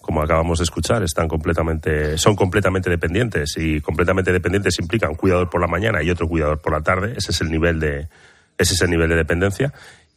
[0.00, 5.50] como acabamos de escuchar, están completamente, son completamente dependientes y completamente dependientes implica un cuidador
[5.50, 7.14] por la mañana y otro cuidador por la tarde.
[7.16, 8.08] Ese es el nivel de,
[8.56, 9.74] ese es el nivel de dependencia.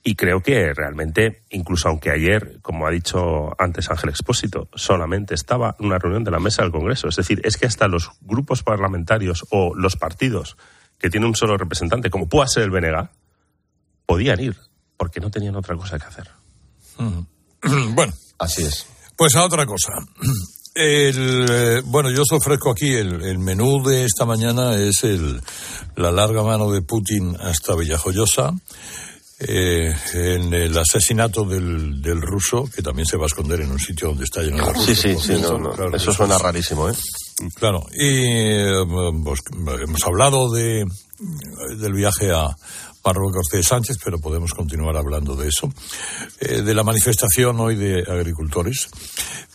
[0.07, 5.75] Y creo que realmente, incluso aunque ayer, como ha dicho antes Ángel Expósito, solamente estaba
[5.77, 8.63] en una reunión de la mesa del Congreso, es decir, es que hasta los grupos
[8.63, 10.55] parlamentarios o los partidos
[10.97, 13.09] que tienen un solo representante, como pueda ser el BNG,
[14.05, 14.55] podían ir,
[14.95, 16.29] porque no tenían otra cosa que hacer.
[17.93, 18.87] Bueno, así es.
[19.17, 19.91] Pues a otra cosa.
[20.73, 25.41] El, bueno, yo os ofrezco aquí el, menú de esta mañana es el,
[25.95, 28.53] la larga mano de Putin hasta Villajoyosa
[29.39, 33.79] eh, en el asesinato del, del, ruso, que también se va a esconder en un
[33.79, 34.85] sitio donde está lleno de rusos.
[34.85, 35.33] Sí, sí, sí,
[35.93, 36.93] eso suena rarísimo, ¿eh?
[37.55, 38.83] Claro, y eh,
[39.23, 39.41] pues,
[39.83, 40.85] hemos hablado de,
[41.77, 42.47] del viaje a
[43.07, 45.71] Marruecos de Sánchez, pero podemos continuar hablando de eso.
[46.39, 48.89] Eh, de la manifestación hoy de agricultores.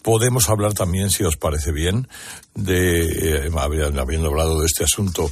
[0.02, 2.08] Podemos hablar también, si os parece bien,
[2.54, 5.30] de, habiendo hablado de este asunto,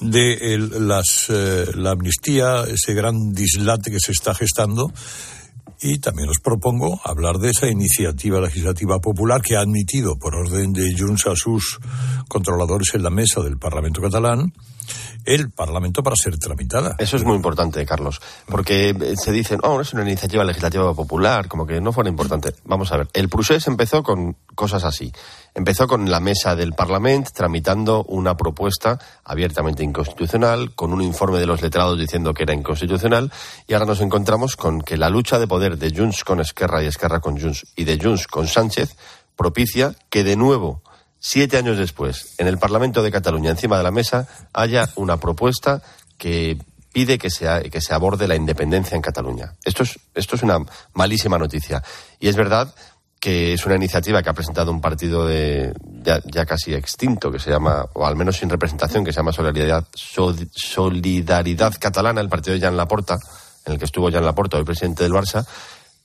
[0.00, 4.92] de el- las, eh, la amnistía, ese gran dislate que se está gestando.
[5.82, 10.74] Y también os propongo hablar de esa iniciativa legislativa popular que ha admitido por orden
[10.74, 11.78] de Junts a sus
[12.28, 14.52] controladores en la mesa del Parlamento catalán
[15.24, 16.96] el Parlamento para ser tramitada.
[16.98, 21.48] Eso es muy importante, Carlos, porque eh, se dicen, oh, es una iniciativa legislativa popular,
[21.48, 22.54] como que no fuera importante.
[22.64, 25.12] Vamos a ver, el procés empezó con cosas así.
[25.54, 31.46] Empezó con la mesa del Parlamento tramitando una propuesta abiertamente inconstitucional, con un informe de
[31.46, 33.32] los letrados diciendo que era inconstitucional,
[33.66, 36.86] y ahora nos encontramos con que la lucha de poder de Junts con Esquerra y
[36.86, 38.96] Esquerra con Junts y de Junts con Sánchez
[39.36, 40.82] propicia que de nuevo
[41.20, 45.82] siete años después, en el Parlamento de Cataluña, encima de la mesa, haya una propuesta
[46.18, 46.58] que
[46.92, 49.54] pide que se, que se aborde la independencia en Cataluña.
[49.64, 50.58] Esto es, esto es una
[50.94, 51.82] malísima noticia.
[52.18, 52.74] Y es verdad
[53.20, 57.50] que es una iniciativa que ha presentado un partido de, ya, casi extinto, que se
[57.50, 62.54] llama, o al menos sin representación, que se llama Solidaridad, Sol- Solidaridad Catalana, el partido
[62.54, 63.18] de Jan Laporta,
[63.66, 65.46] en el que estuvo Jan Laporta, el presidente del Barça.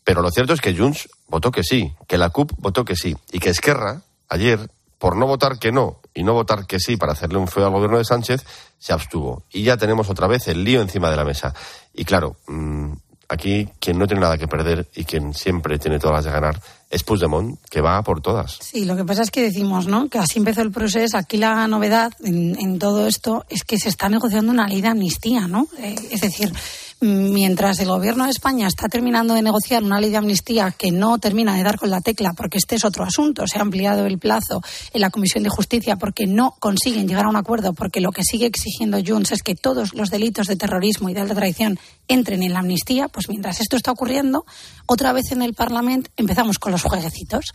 [0.04, 3.16] Pero lo cierto es que Junts votó que sí, que la CUP votó que sí,
[3.32, 7.14] y que Esquerra, ayer, por no votar que no y no votar que sí para
[7.14, 8.46] hacerle un feo al gobierno de Sánchez,
[8.78, 9.44] se abstuvo.
[9.52, 11.54] Y ya tenemos otra vez el lío encima de la mesa.
[11.94, 12.94] Y claro, mm,
[13.30, 16.62] aquí quien no tiene nada que perder y quien siempre tiene todas las de ganar
[16.90, 18.58] es Puigdemont, que va por todas.
[18.62, 20.08] Sí, lo que pasa es que decimos, ¿no?
[20.08, 21.18] Que así empezó el proceso.
[21.18, 24.90] Aquí la novedad en, en todo esto es que se está negociando una ley de
[24.90, 25.68] amnistía, ¿no?
[25.80, 26.54] Eh, es decir,
[27.02, 31.18] mientras el gobierno de España está terminando de negociar una ley de amnistía que no
[31.20, 34.18] termina de dar con la tecla, porque este es otro asunto, se ha ampliado el
[34.18, 34.62] plazo
[34.94, 38.24] en la Comisión de Justicia porque no consiguen llegar a un acuerdo, porque lo que
[38.24, 42.44] sigue exigiendo Junts es que todos los delitos de terrorismo y de alta traición entren
[42.44, 44.46] en la amnistía, pues mientras esto está ocurriendo,
[44.86, 47.46] otra vez en el Parlamento empezamos con los jueguecitos.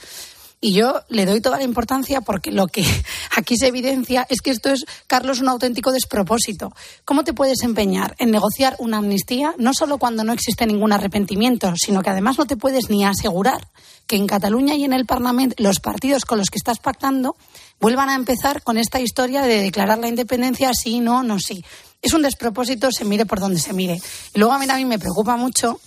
[0.62, 2.84] Y yo le doy toda la importancia porque lo que
[3.36, 6.74] aquí se evidencia es que esto es, Carlos, un auténtico despropósito.
[7.06, 11.72] ¿Cómo te puedes empeñar en negociar una amnistía no solo cuando no existe ningún arrepentimiento,
[11.76, 13.68] sino que además no te puedes ni asegurar
[14.06, 17.36] que en Cataluña y en el Parlamento los partidos con los que estás pactando
[17.80, 21.64] vuelvan a empezar con esta historia de declarar la independencia sí, no, no, sí.
[22.02, 24.00] Es un despropósito, se mire por donde se mire.
[24.34, 25.80] Y luego a mí también me preocupa mucho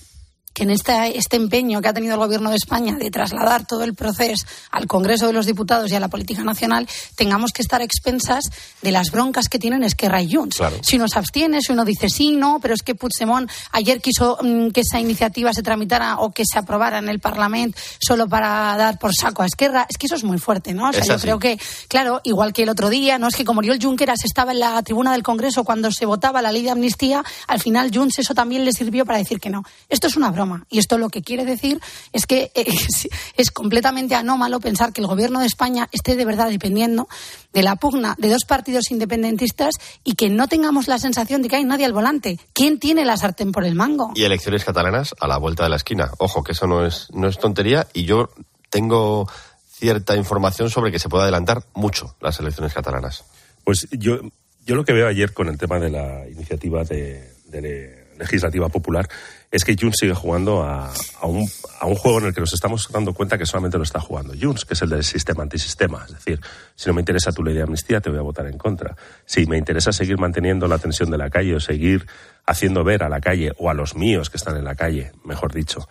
[0.53, 3.83] que en este, este empeño que ha tenido el Gobierno de España de trasladar todo
[3.83, 7.81] el proceso al Congreso de los Diputados y a la política nacional, tengamos que estar
[7.81, 8.43] expensas
[8.81, 10.57] de las broncas que tienen Esquerra y Junts.
[10.57, 10.77] Claro.
[10.81, 14.37] Si uno se abstiene, si uno dice sí, no, pero es que Puigdemont ayer quiso
[14.41, 18.75] mm, que esa iniciativa se tramitara o que se aprobara en el Parlamento solo para
[18.77, 19.87] dar por saco a Esquerra.
[19.89, 20.89] Es que eso es muy fuerte, ¿no?
[20.89, 21.21] O sea, Es yo así.
[21.23, 24.51] creo que, claro, igual que el otro día, no es que como Oriol Junqueras estaba
[24.51, 28.19] en la tribuna del Congreso cuando se votaba la ley de amnistía, al final Junts
[28.19, 29.63] eso también le sirvió para decir que no.
[29.89, 30.65] Esto es una broma.
[30.69, 31.79] Y esto lo que quiere decir
[32.11, 36.49] es que es, es completamente anómalo pensar que el gobierno de España esté de verdad
[36.49, 37.07] dependiendo
[37.53, 41.55] de la pugna de dos partidos independentistas y que no tengamos la sensación de que
[41.57, 42.39] hay nadie al volante.
[42.53, 44.11] ¿Quién tiene la sartén por el mango?
[44.15, 46.11] Y elecciones catalanas a la vuelta de la esquina.
[46.17, 48.29] Ojo, que eso no es, no es tontería y yo
[48.69, 49.27] tengo
[49.71, 53.25] cierta información sobre que se puede adelantar mucho las elecciones catalanas.
[53.63, 54.19] Pues yo,
[54.65, 59.07] yo lo que veo ayer con el tema de la iniciativa de, de legislativa popular
[59.51, 60.91] es que Junts sigue jugando a,
[61.21, 64.65] un juego en el que nos estamos dando cuenta que solamente lo está jugando Junts,
[64.65, 66.03] que es el del sistema antisistema.
[66.07, 66.39] Es decir,
[66.75, 68.95] si no me interesa tu ley de amnistía, te voy a votar en contra.
[69.25, 72.07] Si me interesa seguir manteniendo la tensión de la calle o seguir
[72.45, 75.53] haciendo ver a la calle o a los míos que están en la calle, mejor
[75.53, 75.87] dicho,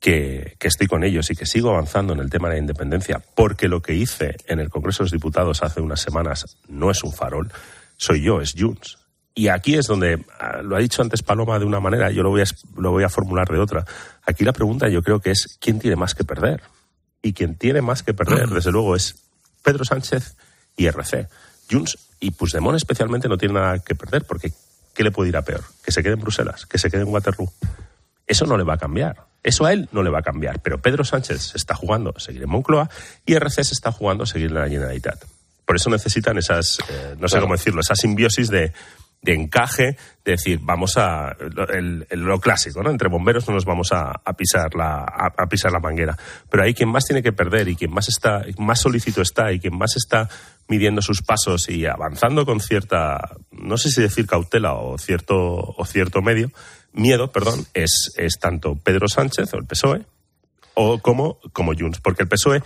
[0.00, 3.22] que, que, estoy con ellos y que sigo avanzando en el tema de la independencia,
[3.36, 7.04] porque lo que hice en el Congreso de los Diputados hace unas semanas no es
[7.04, 7.52] un farol,
[7.96, 9.01] soy yo, es Junts.
[9.34, 10.24] Y aquí es donde,
[10.62, 12.44] lo ha dicho antes Paloma de una manera, yo lo voy, a,
[12.76, 13.84] lo voy a formular de otra.
[14.26, 16.62] Aquí la pregunta yo creo que es quién tiene más que perder.
[17.22, 19.14] Y quien tiene más que perder, desde luego, es
[19.62, 20.36] Pedro Sánchez
[20.76, 21.28] y RC.
[21.70, 24.52] Junts y Puigdemont especialmente no tienen nada que perder, porque
[24.94, 25.62] ¿qué le puede ir a peor?
[25.84, 27.50] Que se quede en Bruselas, que se quede en Waterloo.
[28.26, 29.26] Eso no le va a cambiar.
[29.42, 30.60] Eso a él no le va a cambiar.
[30.60, 32.90] Pero Pedro Sánchez se está jugando a seguir en Moncloa
[33.24, 35.24] y RC se está jugando a seguir en la Generalitat.
[35.64, 38.72] Por eso necesitan esas, eh, no sé cómo decirlo, esa simbiosis de,
[39.22, 41.36] de encaje, de decir, vamos a
[41.72, 42.90] el- lo clásico, ¿no?
[42.90, 46.16] Entre bomberos no nos vamos a, pisar la, a, a pisar la manguera.
[46.50, 49.60] Pero ahí quien más tiene que perder y quien más está, más solícito está y
[49.60, 50.28] quien más está
[50.68, 55.84] midiendo sus pasos y avanzando con cierta, no sé si decir cautela o cierto, o
[55.86, 56.50] cierto medio,
[56.92, 60.04] miedo, perdón, es, es tanto Pedro Sánchez o el PSOE
[60.74, 62.62] o como, como Junts, porque el PSOE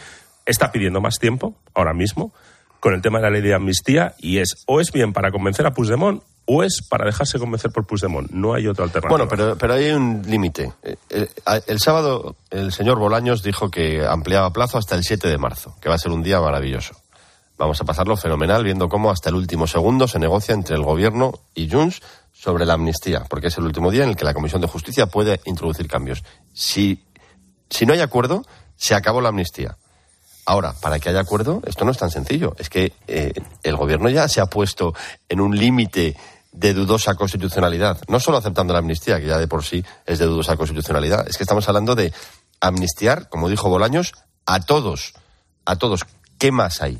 [0.46, 2.32] está pidiendo más tiempo ahora mismo
[2.80, 5.66] con el tema de la ley de amnistía y es o es bien para convencer
[5.66, 8.30] a Puigdemont o es para dejarse convencer por Puigdemont.
[8.30, 9.10] No hay otra alternativa.
[9.10, 10.72] Bueno, pero, pero hay un límite.
[10.82, 11.28] Eh, El,
[11.66, 15.88] el sábado el señor Bolaños dijo que ampliaba plazo hasta el 7 de marzo, que
[15.88, 16.94] va a ser un día maravilloso.
[17.58, 21.32] Vamos a pasarlo fenomenal viendo cómo hasta el último segundo se negocia entre el gobierno
[21.54, 24.60] y Junts sobre la amnistía, porque es el último día en el que la Comisión
[24.60, 26.22] de Justicia puede introducir cambios.
[26.52, 27.02] Si,
[27.70, 28.44] si no hay acuerdo,
[28.76, 29.78] se acabó la amnistía.
[30.44, 32.54] Ahora, para que haya acuerdo, esto no es tan sencillo.
[32.58, 33.32] Es que eh,
[33.62, 34.94] el gobierno ya se ha puesto
[35.28, 36.14] en un límite
[36.52, 40.24] de dudosa constitucionalidad, no solo aceptando la amnistía, que ya de por sí es de
[40.26, 42.12] dudosa constitucionalidad, es que estamos hablando de
[42.60, 44.12] amnistiar, como dijo Bolaños,
[44.46, 45.12] a todos,
[45.64, 46.00] a todos.
[46.38, 46.98] ¿Qué más hay?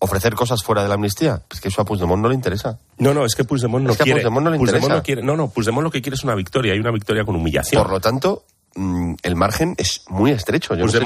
[0.00, 1.40] ofrecer cosas fuera de la amnistía.
[1.50, 2.78] Es que eso a Puigdemont no le interesa.
[2.98, 4.20] No, no, es que Puigdemont no Es que a quiere.
[4.20, 5.02] Puigdemont no le interesa.
[5.02, 7.82] quiere- no, no, Puigdemont lo que quiere es una victoria, y una victoria con humillación.
[7.82, 8.44] Por lo tanto,
[8.74, 10.74] mm, el margen es muy estrecho.
[10.74, 11.00] Yo sé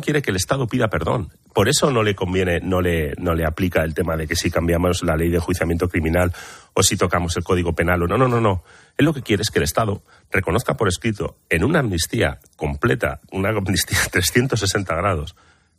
[0.00, 1.30] quiere que el Estado pida perdón.
[1.54, 4.50] Por eso no le conviene, no le, no le aplica el tema de que si
[4.50, 6.32] cambiamos la ley de juiciamiento criminal
[6.74, 8.64] o si tocamos el código penal o no, no, no, no.
[8.96, 13.20] Él lo que quiere es que el Estado reconozca por escrito en una amnistía completa,
[13.30, 15.36] una amnistía 360 grados,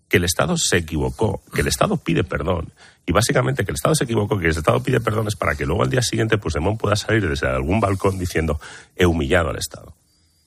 [0.08, 2.74] que el Estado se equivocó, que el Estado pide perdón.
[3.06, 5.66] Y básicamente que el Estado se equivocó, que el Estado pide perdón es para que
[5.66, 8.60] luego al día siguiente Puigdemont pueda salir desde algún balcón diciendo
[8.96, 9.96] he humillado al Estado.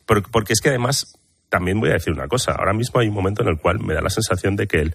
[0.06, 3.14] Por- Porque es que además, también voy a decir una cosa, ahora mismo hay un
[3.14, 4.94] momento en el cual me da la sensación de que el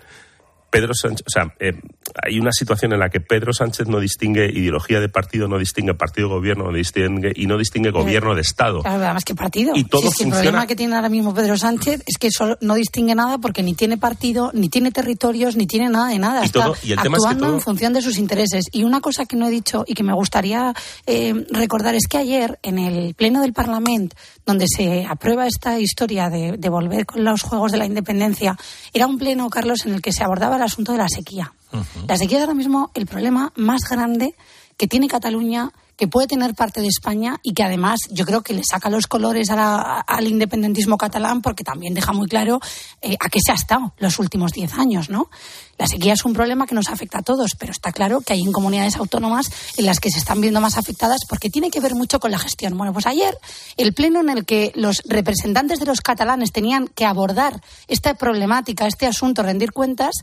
[0.72, 1.74] Pedro Sánchez, o sea, eh,
[2.24, 5.94] hay una situación en la que Pedro Sánchez no distingue ideología de partido, no distingue
[5.94, 8.82] partido gobierno, no distingue y no distingue gobierno de Estado.
[8.82, 9.74] Claro, además que partido.
[9.76, 12.58] Y todo es que el problema que tiene ahora mismo Pedro Sánchez es que solo
[12.62, 16.42] no distingue nada porque ni tiene partido, ni tiene territorios, ni tiene nada de nada.
[16.42, 18.66] Y Está todo- y el tema es que actuando todo- en función de sus intereses.
[18.72, 20.74] Y una cosa que no he dicho y que me gustaría
[21.06, 24.16] eh, recordar es que ayer en el Pleno del Parlamento,
[24.46, 28.58] donde se aprueba esta historia de, de volver con los Juegos de la Independencia,
[28.94, 31.54] era un pleno, Carlos, en el que se abordaba el asunto de la sequía.
[32.08, 34.36] La sequía es ahora mismo el problema más grande
[34.78, 38.54] que tiene Cataluña, que puede tener parte de España y que además yo creo que
[38.56, 42.60] le saca los colores a la- al independentismo catalán porque también deja muy claro
[43.04, 45.30] eh, a qué se ha estado los últimos diez años, ¿no?
[45.78, 48.42] La sequía es un problema que nos afecta a todos, pero está claro que hay
[48.42, 49.46] en comunidades autónomas
[49.78, 52.40] en las que se están viendo más afectadas porque tiene que ver mucho con la
[52.40, 52.76] gestión.
[52.78, 53.38] Bueno, pues ayer
[53.78, 58.88] el pleno en el que los representantes de los catalanes tenían que abordar esta problemática,
[58.88, 60.16] este asunto, rendir cuentas,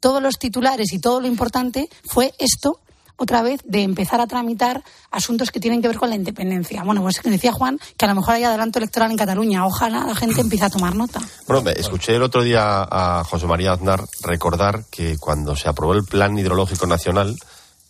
[0.00, 2.80] todos los titulares y todo lo importante fue esto
[3.18, 6.82] otra vez de empezar a tramitar asuntos que tienen que ver con la independencia.
[6.84, 9.64] Bueno, pues decía Juan que a lo mejor hay adelanto electoral en Cataluña.
[9.66, 11.20] Ojalá la gente empiece a tomar nota.
[11.46, 15.94] Bueno, me- escuché el otro día a José María Aznar recordar que cuando se aprobó
[15.94, 17.36] el Plan Hidrológico Nacional,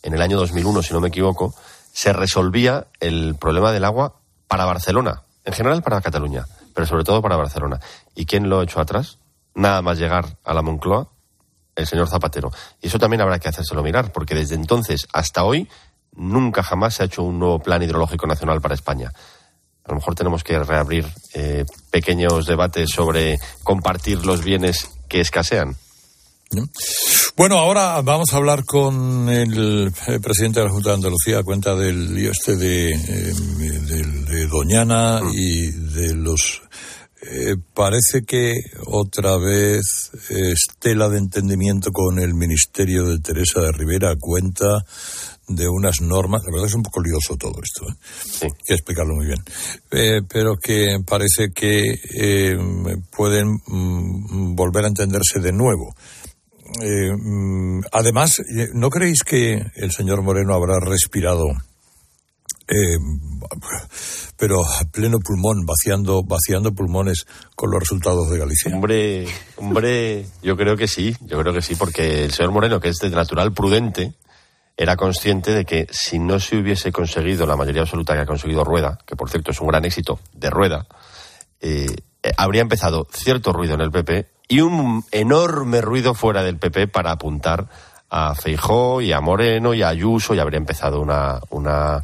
[0.05, 1.55] en el año 2001, si no me equivoco,
[1.93, 7.21] se resolvía el problema del agua para Barcelona, en general para Cataluña, pero sobre todo
[7.21, 7.81] para Barcelona.
[8.15, 9.19] ¿Y quién lo echó atrás?
[9.57, 11.09] Nada más llegar a la Moncloa,
[11.77, 12.51] el señor Zapatero.
[12.81, 15.69] Y eso también habrá que hacérselo mirar, porque desde entonces hasta hoy
[16.17, 19.13] nunca jamás se ha hecho un nuevo Plan Hidrológico Nacional para España.
[19.85, 25.77] A lo mejor tenemos que reabrir eh, pequeños debates sobre compartir los bienes que escasean.
[27.37, 31.43] Bueno, ahora vamos a hablar con el eh, presidente de la Junta de Andalucía a
[31.43, 33.35] cuenta del lío este de, eh,
[34.29, 36.63] de Doñana y de los...
[37.23, 38.55] eh, parece que
[38.87, 44.85] otra vez estela de entendimiento con el Ministerio de Teresa de Rivera a cuenta
[45.49, 47.95] de unas normas, la verdad es un poco lioso todo esto, ¿eh?
[48.43, 49.39] hay que explicarlo muy bien,
[49.93, 52.57] Eh, pero que parece que eh,
[53.17, 55.95] pueden mm, volver a entenderse de nuevo.
[56.83, 58.43] Mm, además,
[58.75, 61.45] ¿no creéis que el señor Moreno habrá respirado,
[62.69, 62.99] eh,
[64.37, 68.75] pero a pleno pulmón, vaciando, vaciando pulmones con los resultados de Galicia?
[68.75, 72.89] Hombre, hombre, yo creo que sí, yo creo que sí, porque el señor Moreno, que
[72.89, 74.15] es de natural prudente,
[74.77, 78.65] era consciente de que si no se hubiese conseguido la mayoría absoluta que ha conseguido
[78.65, 80.87] Rueda, que por cierto es un gran éxito de Rueda,
[81.61, 81.87] eh,
[82.23, 86.89] eh, habría empezado cierto ruido en el PP y un enorme ruido fuera del PP
[86.89, 87.69] para apuntar
[88.11, 92.01] a Feijó y a Moreno y a Ayuso y habría empezado una, una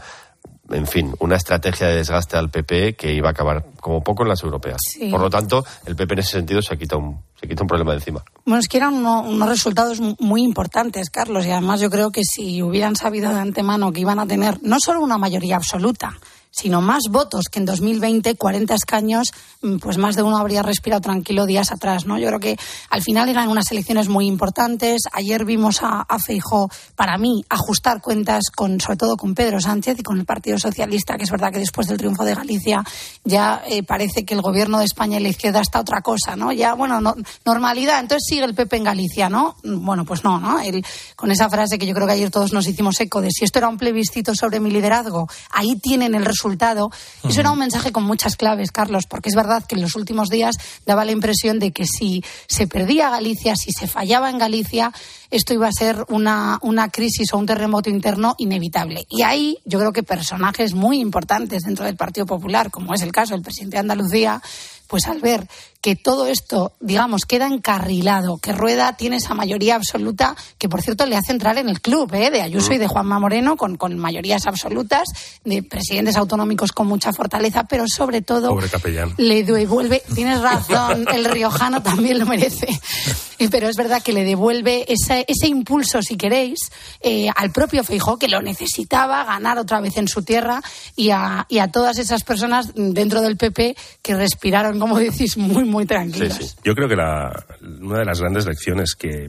[0.73, 4.29] en fin, una estrategia de desgaste al PP que iba a acabar como poco en
[4.31, 4.79] las europeas.
[4.87, 5.09] Sí.
[5.11, 7.93] Por lo tanto, el PP en ese sentido se quita un, se quita un problema
[7.93, 8.23] de encima.
[8.45, 12.11] Bueno, es que eran uno- unos resultados mu- muy importantes, Carlos, y además yo creo
[12.11, 16.15] que si hubieran sabido de antemano que iban a tener no solo una mayoría absoluta,
[16.55, 19.33] sino más votos que en 2020, 40 escaños,
[19.63, 22.19] mm, pues más de uno habría respirado tranquilo días atrás, ¿no?
[22.19, 22.57] Yo creo que
[22.91, 25.01] al final eran unas elecciones muy importantes.
[25.13, 29.99] Ayer vimos a, a Feijó, para mí, ajustar cuentas con, sobre todo con Pedro Sánchez
[29.99, 32.85] y con el Partido Socialista, que es verdad que después del triunfo de Galicia
[33.25, 36.53] ya eh, parece que el gobierno de España y la izquierda está otra cosa, ¿no?
[36.53, 37.15] Ya, bueno, no-
[37.47, 39.57] normalidad, entonces sigue el PP en Galicia, ¿no?
[39.65, 40.61] Bueno, pues no, ¿no?
[40.61, 40.85] El-
[41.17, 43.59] con esa frase que yo creo que ayer todos nos hicimos eco de si esto
[43.59, 46.91] era un plebiscito sobre mi liderazgo, ahí tienen el resultado resultado.
[47.29, 50.29] Eso era un mensaje con muchas claves, Carlos, porque es verdad que en los últimos
[50.29, 54.93] días daba la impresión de que si se perdía Galicia, si se fallaba en Galicia,
[55.31, 59.07] esto iba a ser una, una crisis o un terremoto interno inevitable.
[59.09, 63.13] Y ahí yo creo que personajes muy importantes dentro del Partido Popular, como es el
[63.13, 64.43] caso del presidente de Andalucía,
[64.89, 65.47] pues al ver
[65.83, 71.07] que todo esto, digamos, queda encarrilado, que Rueda tiene esa mayoría absoluta, que por cierto
[71.07, 72.31] le hace entrar en el club ¿eh?
[72.31, 75.09] de Ayuso y de Juanma Moreno, con, con mayorías absolutas,
[75.45, 79.13] de presidentes autonómicos con mucha fortaleza, pero sobre todo Pobre capellán.
[79.17, 82.69] le devuelve, tienes razón, el riojano también lo merece,
[83.51, 86.61] pero es verdad que le devuelve ese, ese impulso, si queréis,
[87.01, 90.63] eh, al propio Feijó, que lo necesitaba ganar otra vez en su tierra,
[90.95, 95.72] y a, y a todas esas personas dentro del PP que respiraron, como decís, muy,
[95.73, 96.37] muy tranquilas.
[96.37, 96.57] Sí, sí.
[96.63, 97.45] Yo creo que la,
[97.81, 99.27] una de las grandes lecciones que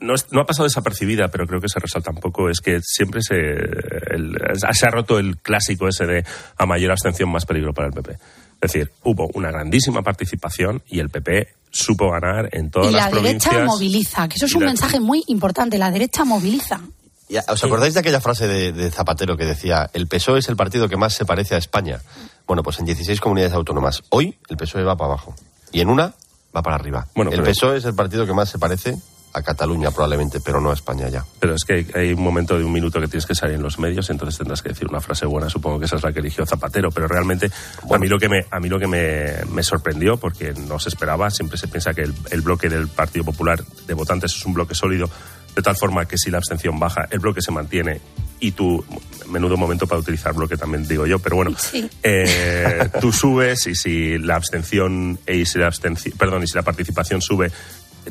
[0.00, 2.80] no, es- no ha pasado desapercibida, pero creo que se resalta un poco, es que
[2.82, 4.36] siempre se, el-
[4.72, 6.24] se ha roto el clásico ese de
[6.58, 8.12] a mayor abstención más peligro para el PP.
[8.12, 13.10] Es decir, hubo una grandísima participación y el PP supo ganar en todas y las
[13.12, 13.66] la derecha provincias.
[13.66, 15.78] moviliza, que eso es un la- mensaje muy importante.
[15.78, 16.80] La derecha moviliza.
[17.48, 20.88] ¿Os acordáis de aquella frase de, de Zapatero que decía, el PSOE es el partido
[20.88, 22.00] que más se parece a España?
[22.46, 24.02] Bueno, pues en 16 comunidades autónomas.
[24.10, 25.34] Hoy el PSOE va para abajo.
[25.72, 26.12] Y en una
[26.56, 27.06] va para arriba.
[27.14, 28.96] Bueno, el PSOE es el partido que más se parece
[29.32, 31.22] a Cataluña probablemente, pero no a España ya.
[31.38, 33.62] Pero es que hay- hay un momento de un minuto que tienes que salir en
[33.62, 35.50] los medios, entonces tendrás que decir una frase buena.
[35.50, 37.50] Supongo que esa es la que eligió Zapatero, pero realmente
[37.92, 40.88] a mí lo que me a mí lo que me, me sorprendió, porque no se
[40.88, 44.54] esperaba, siempre se piensa que el, el bloque del Partido Popular de votantes es un
[44.54, 45.10] bloque sólido,
[45.56, 48.00] de tal forma que si la abstención baja, el bloque se mantiene
[48.38, 48.84] y tú
[49.28, 51.50] menudo momento para utilizar bloque también digo yo, pero bueno,
[52.02, 56.62] eh, tú subes y si la abstención y si la abstenci- perdón y si la
[56.62, 57.50] participación sube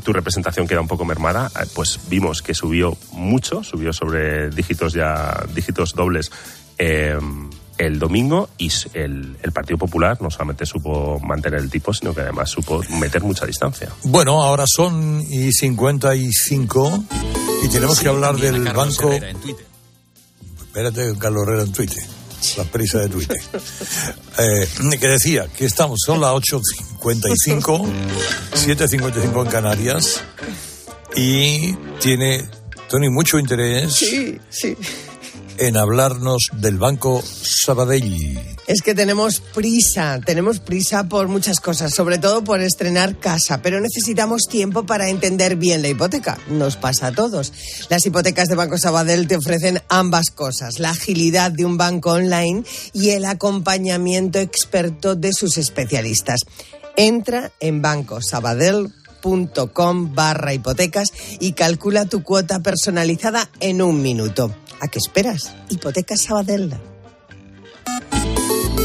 [0.04, 4.92] tu representación queda un poco mermada, eh, pues vimos que subió mucho, subió sobre dígitos
[4.94, 6.32] ya, dígitos dobles
[6.80, 7.18] eh,
[7.78, 12.22] el domingo y el, el Partido Popular no solamente supo mantener el tipo, sino que
[12.22, 13.90] además supo meter mucha distancia.
[14.04, 17.04] Bueno, ahora son y 55
[17.64, 19.12] y tenemos que hablar del banco.
[19.12, 22.04] Espérate, Carlos Herrera en Twitter.
[22.58, 23.38] La prisa de Twitter.
[24.38, 24.68] Eh,
[25.00, 27.86] que decía que estamos, son las 8.55,
[28.54, 30.22] 7.55 en Canarias
[31.16, 32.44] y tiene
[32.90, 34.76] Tony mucho interés Sí, sí.
[35.58, 38.40] En hablarnos del Banco Sabadell.
[38.68, 43.80] Es que tenemos prisa, tenemos prisa por muchas cosas, sobre todo por estrenar casa, pero
[43.80, 46.38] necesitamos tiempo para entender bien la hipoteca.
[46.50, 47.52] Nos pasa a todos.
[47.90, 52.64] Las hipotecas de Banco Sabadell te ofrecen ambas cosas, la agilidad de un banco online
[52.94, 56.42] y el acompañamiento experto de sus especialistas.
[56.96, 64.54] Entra en bancosabadell.com barra hipotecas y calcula tu cuota personalizada en un minuto.
[64.80, 65.56] ¿A qué esperas?
[65.70, 66.74] Hipotecas Sabadell.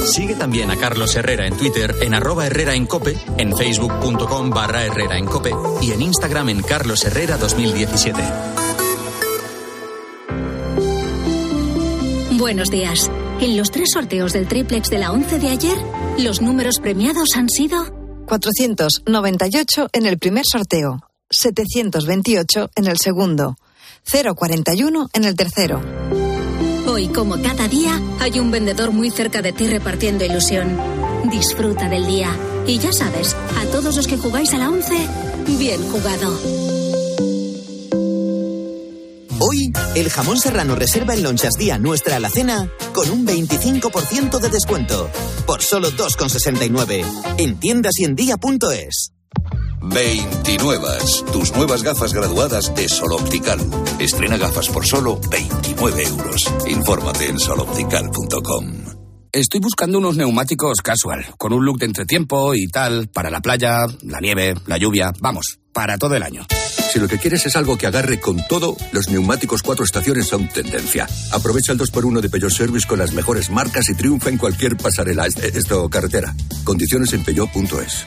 [0.06, 4.84] Sigue también a Carlos Herrera en Twitter en arroba Herrera en Cope, en facebook.com barra
[4.84, 8.20] Herrera en Cope y en Instagram en Carlos Herrera 2017.
[12.38, 13.10] Buenos días.
[13.40, 15.76] En los tres sorteos del triplex de la 11 de ayer,
[16.18, 17.84] los números premiados han sido
[18.26, 23.56] 498 en el primer sorteo, 728 en el segundo,
[24.04, 25.80] 041 en el tercero.
[26.86, 30.76] Hoy, como cada día, hay un vendedor muy cerca de ti repartiendo ilusión.
[31.30, 32.36] Disfruta del día.
[32.66, 34.94] Y ya sabes, a todos los que jugáis a la 11,
[35.58, 36.38] bien jugado.
[39.38, 45.10] Hoy, el jamón serrano reserva en Lonchas Día nuestra alacena con un 25% de descuento.
[45.46, 47.04] Por solo 2,69.
[47.38, 49.12] En tiendas y en día.es.
[49.82, 50.86] 29.
[51.32, 53.58] Tus nuevas gafas graduadas de Sol Optical.
[53.98, 56.42] Estrena gafas por solo 29 euros.
[56.68, 58.66] Infórmate en soloptical.com.
[59.32, 63.86] Estoy buscando unos neumáticos casual, con un look de entretiempo y tal, para la playa,
[64.02, 66.44] la nieve, la lluvia, vamos, para todo el año.
[66.92, 70.48] Si lo que quieres es algo que agarre con todo, los neumáticos cuatro estaciones son
[70.48, 71.06] tendencia.
[71.30, 75.26] Aprovecha el 2x1 de Peugeot Service con las mejores marcas y triunfa en cualquier pasarela,
[75.26, 76.34] est- esto carretera.
[76.64, 78.06] Condiciones en peugeot.es.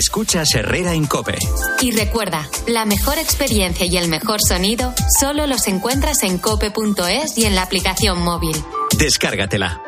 [0.00, 1.36] Escuchas Herrera en Cope.
[1.82, 7.44] Y recuerda, la mejor experiencia y el mejor sonido solo los encuentras en cope.es y
[7.44, 8.56] en la aplicación móvil.
[8.96, 9.82] Descárgatela.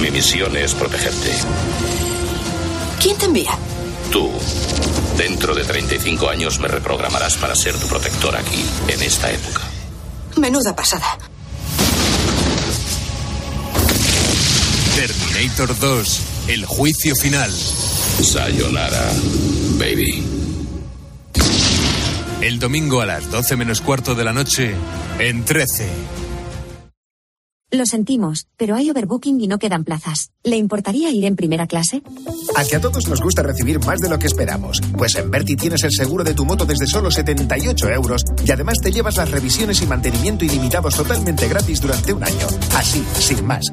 [0.00, 1.32] Mi misión es protegerte.
[3.02, 3.58] ¿Quién te envía?
[4.12, 4.30] Tú,
[5.18, 9.62] dentro de 35 años, me reprogramarás para ser tu protector aquí, en esta época.
[10.36, 11.18] Menuda pasada.
[15.02, 17.50] Terminator 2, el juicio final.
[17.50, 19.10] Sayonara,
[19.76, 20.24] baby.
[22.40, 24.76] El domingo a las 12 menos cuarto de la noche,
[25.18, 25.88] en 13.
[27.72, 30.30] Lo sentimos, pero hay overbooking y no quedan plazas.
[30.44, 32.02] ¿Le importaría ir en primera clase?
[32.54, 34.80] A que a todos nos gusta recibir más de lo que esperamos.
[34.96, 38.78] Pues en Berti tienes el seguro de tu moto desde solo 78 euros y además
[38.80, 42.46] te llevas las revisiones y mantenimiento ilimitados totalmente gratis durante un año.
[42.76, 43.72] Así, sin más.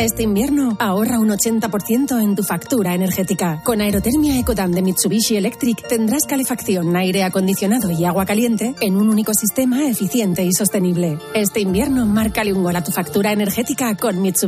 [0.00, 3.60] Este invierno ahorra un 80% en tu factura energética.
[3.62, 9.10] Con Aerotermia Ecodan de Mitsubishi Electric tendrás calefacción, aire acondicionado y agua caliente en un
[9.10, 11.18] único sistema eficiente y sostenible.
[11.34, 14.38] Este invierno márcale un gol a tu factura energética con Mitsubishi.